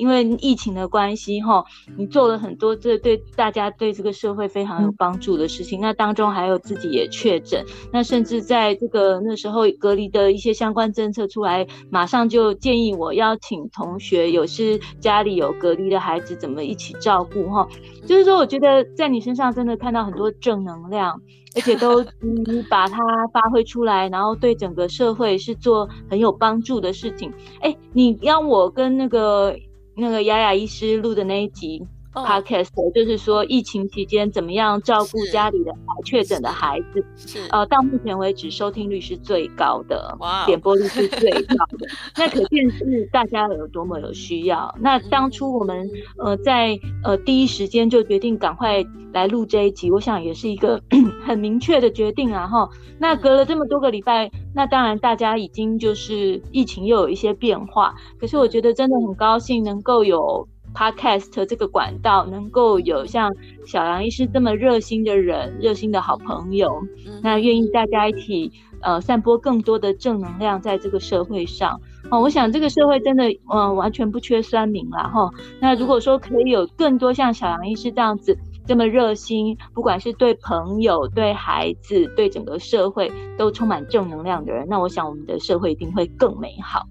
[0.00, 1.62] 因为疫情的关系，哈，
[1.98, 5.78] 你做了很多这对大家对这个社会非常有帮助的事情。
[5.78, 17.68] 那当中还有自己也确诊，那甚至在这个那时候隔离的一些相关政策出来，马上就建议我邀请同学，有是家里有隔离的孩子，怎么一起照顾，哈。
[18.06, 21.20] 就是说，我觉得在你身上真的看到很多正能量，
[21.54, 22.98] 而且都 你把它
[23.34, 27.30] 发挥出来，然后对整个社会是做很有帮助的事情。
[27.60, 29.54] 哎，你要我跟那个。
[30.00, 35.72] 那个雅雅医师录的那一集 podcast，、oh, 就是说疫情期间怎么样照顾家里的
[36.04, 37.40] 确诊的孩子，是。
[37.50, 41.86] 呃，到目前为止收听率是最高的，哇，点播率是最高的，
[42.16, 44.74] 那可见是大家有多么有需要。
[44.80, 45.88] 那当初我们
[46.18, 50.82] 呃在呃第一时间就决定赶快来录这一集，我想也是一个
[51.24, 52.68] 很明确的决定啊哈。
[52.98, 54.30] 那隔了这么多个礼拜。
[54.52, 63.34] 那当然，大家已经就是疫情又有一些变化，可是我觉得真的很高兴能够有 Podcast 这个管道，能够有像
[63.66, 66.80] 小杨医师这么热心的人、热心的好朋友，
[67.22, 71.80] 那愿意大家一起呃散播更多的正能量在这个社会上。
[72.10, 75.30] 哦，我想这个社会真的嗯、呃、完全不缺酸民了哈。
[75.60, 78.36] 那如果说可以有更多像小杨医师这样子。
[78.66, 86.86] 这么热心，不管是对朋友、对孩子、对整个社会都充满正能量的人，那我想我们的社会一定会更美好。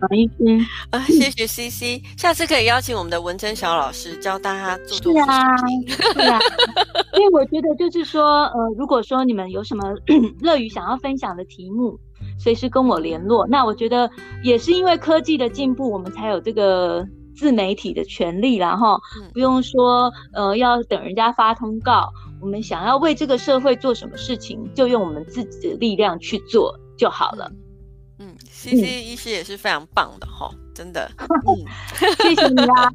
[0.00, 5.12] 王医师啊，谢谢 CC，下次可以邀请我们的文珍小老师教大家做做。
[5.12, 5.56] 是啊，
[5.88, 6.38] 是啊，
[7.14, 9.82] 因为我觉得就是说，呃，如果说你们有什么
[10.40, 11.98] 乐于想要分享的题目，
[12.38, 13.46] 随时跟我联络。
[13.46, 14.10] 那我觉得
[14.42, 17.06] 也是因为科技的进步，我们才有这个。
[17.38, 18.98] 自媒体的权利，然后
[19.34, 22.08] 不用说，呃，要等人家发通告。
[22.40, 27.46] 我们想要为这个社会做什么事情，就用我们自己的力量去做就好了。
[27.52, 27.65] 嗯
[28.70, 31.10] ，CC 医师也是非常棒的哈，真的。
[31.18, 31.64] 嗯、
[32.18, 32.90] 谢谢你啦，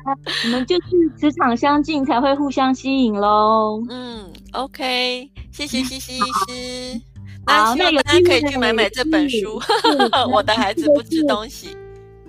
[0.45, 0.81] 我们就是
[1.17, 3.81] 磁场相近才会互相吸引喽。
[3.89, 7.01] 嗯，OK，谢谢 CC 医师。
[7.47, 9.59] 那希望大家可以去买买这本书，
[10.31, 11.75] 我的孩子不吃东西。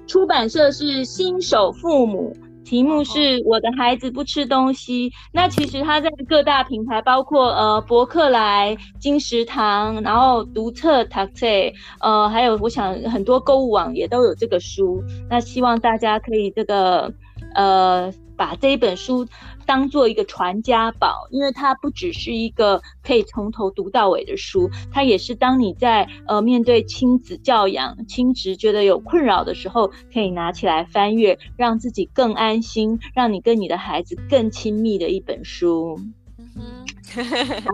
[0.07, 2.35] 出版社是新手父母，
[2.65, 5.13] 题目是我的孩子不吃东西。
[5.33, 15.03] 那其实它在各大平台，包括呃博客来、金石堂，然后独特 taxe，，呃，还有我想很多购物网也都有这个书。
[15.29, 17.13] 那希望大家可以这个
[17.55, 19.27] 呃把这一本书。
[19.67, 35.99] 当做一个传家宝，因为它不只是一个可以从头读到尾的书，它也是当你在呃面对亲子教养、亲职觉得有困扰的时候，可以拿起来翻阅，让自己更安心，让你跟你的孩子更亲密的一本书。
[36.39, 36.85] 嗯
[37.15, 37.25] 哼，
[37.63, 37.71] 好，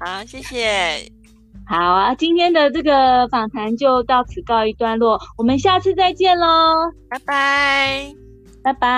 [0.18, 1.10] 好，谢谢。
[1.64, 8.14] 好啊，今天的这个访谈就到此告一段落，我们下次再见喽，拜拜，
[8.62, 8.92] 拜拜。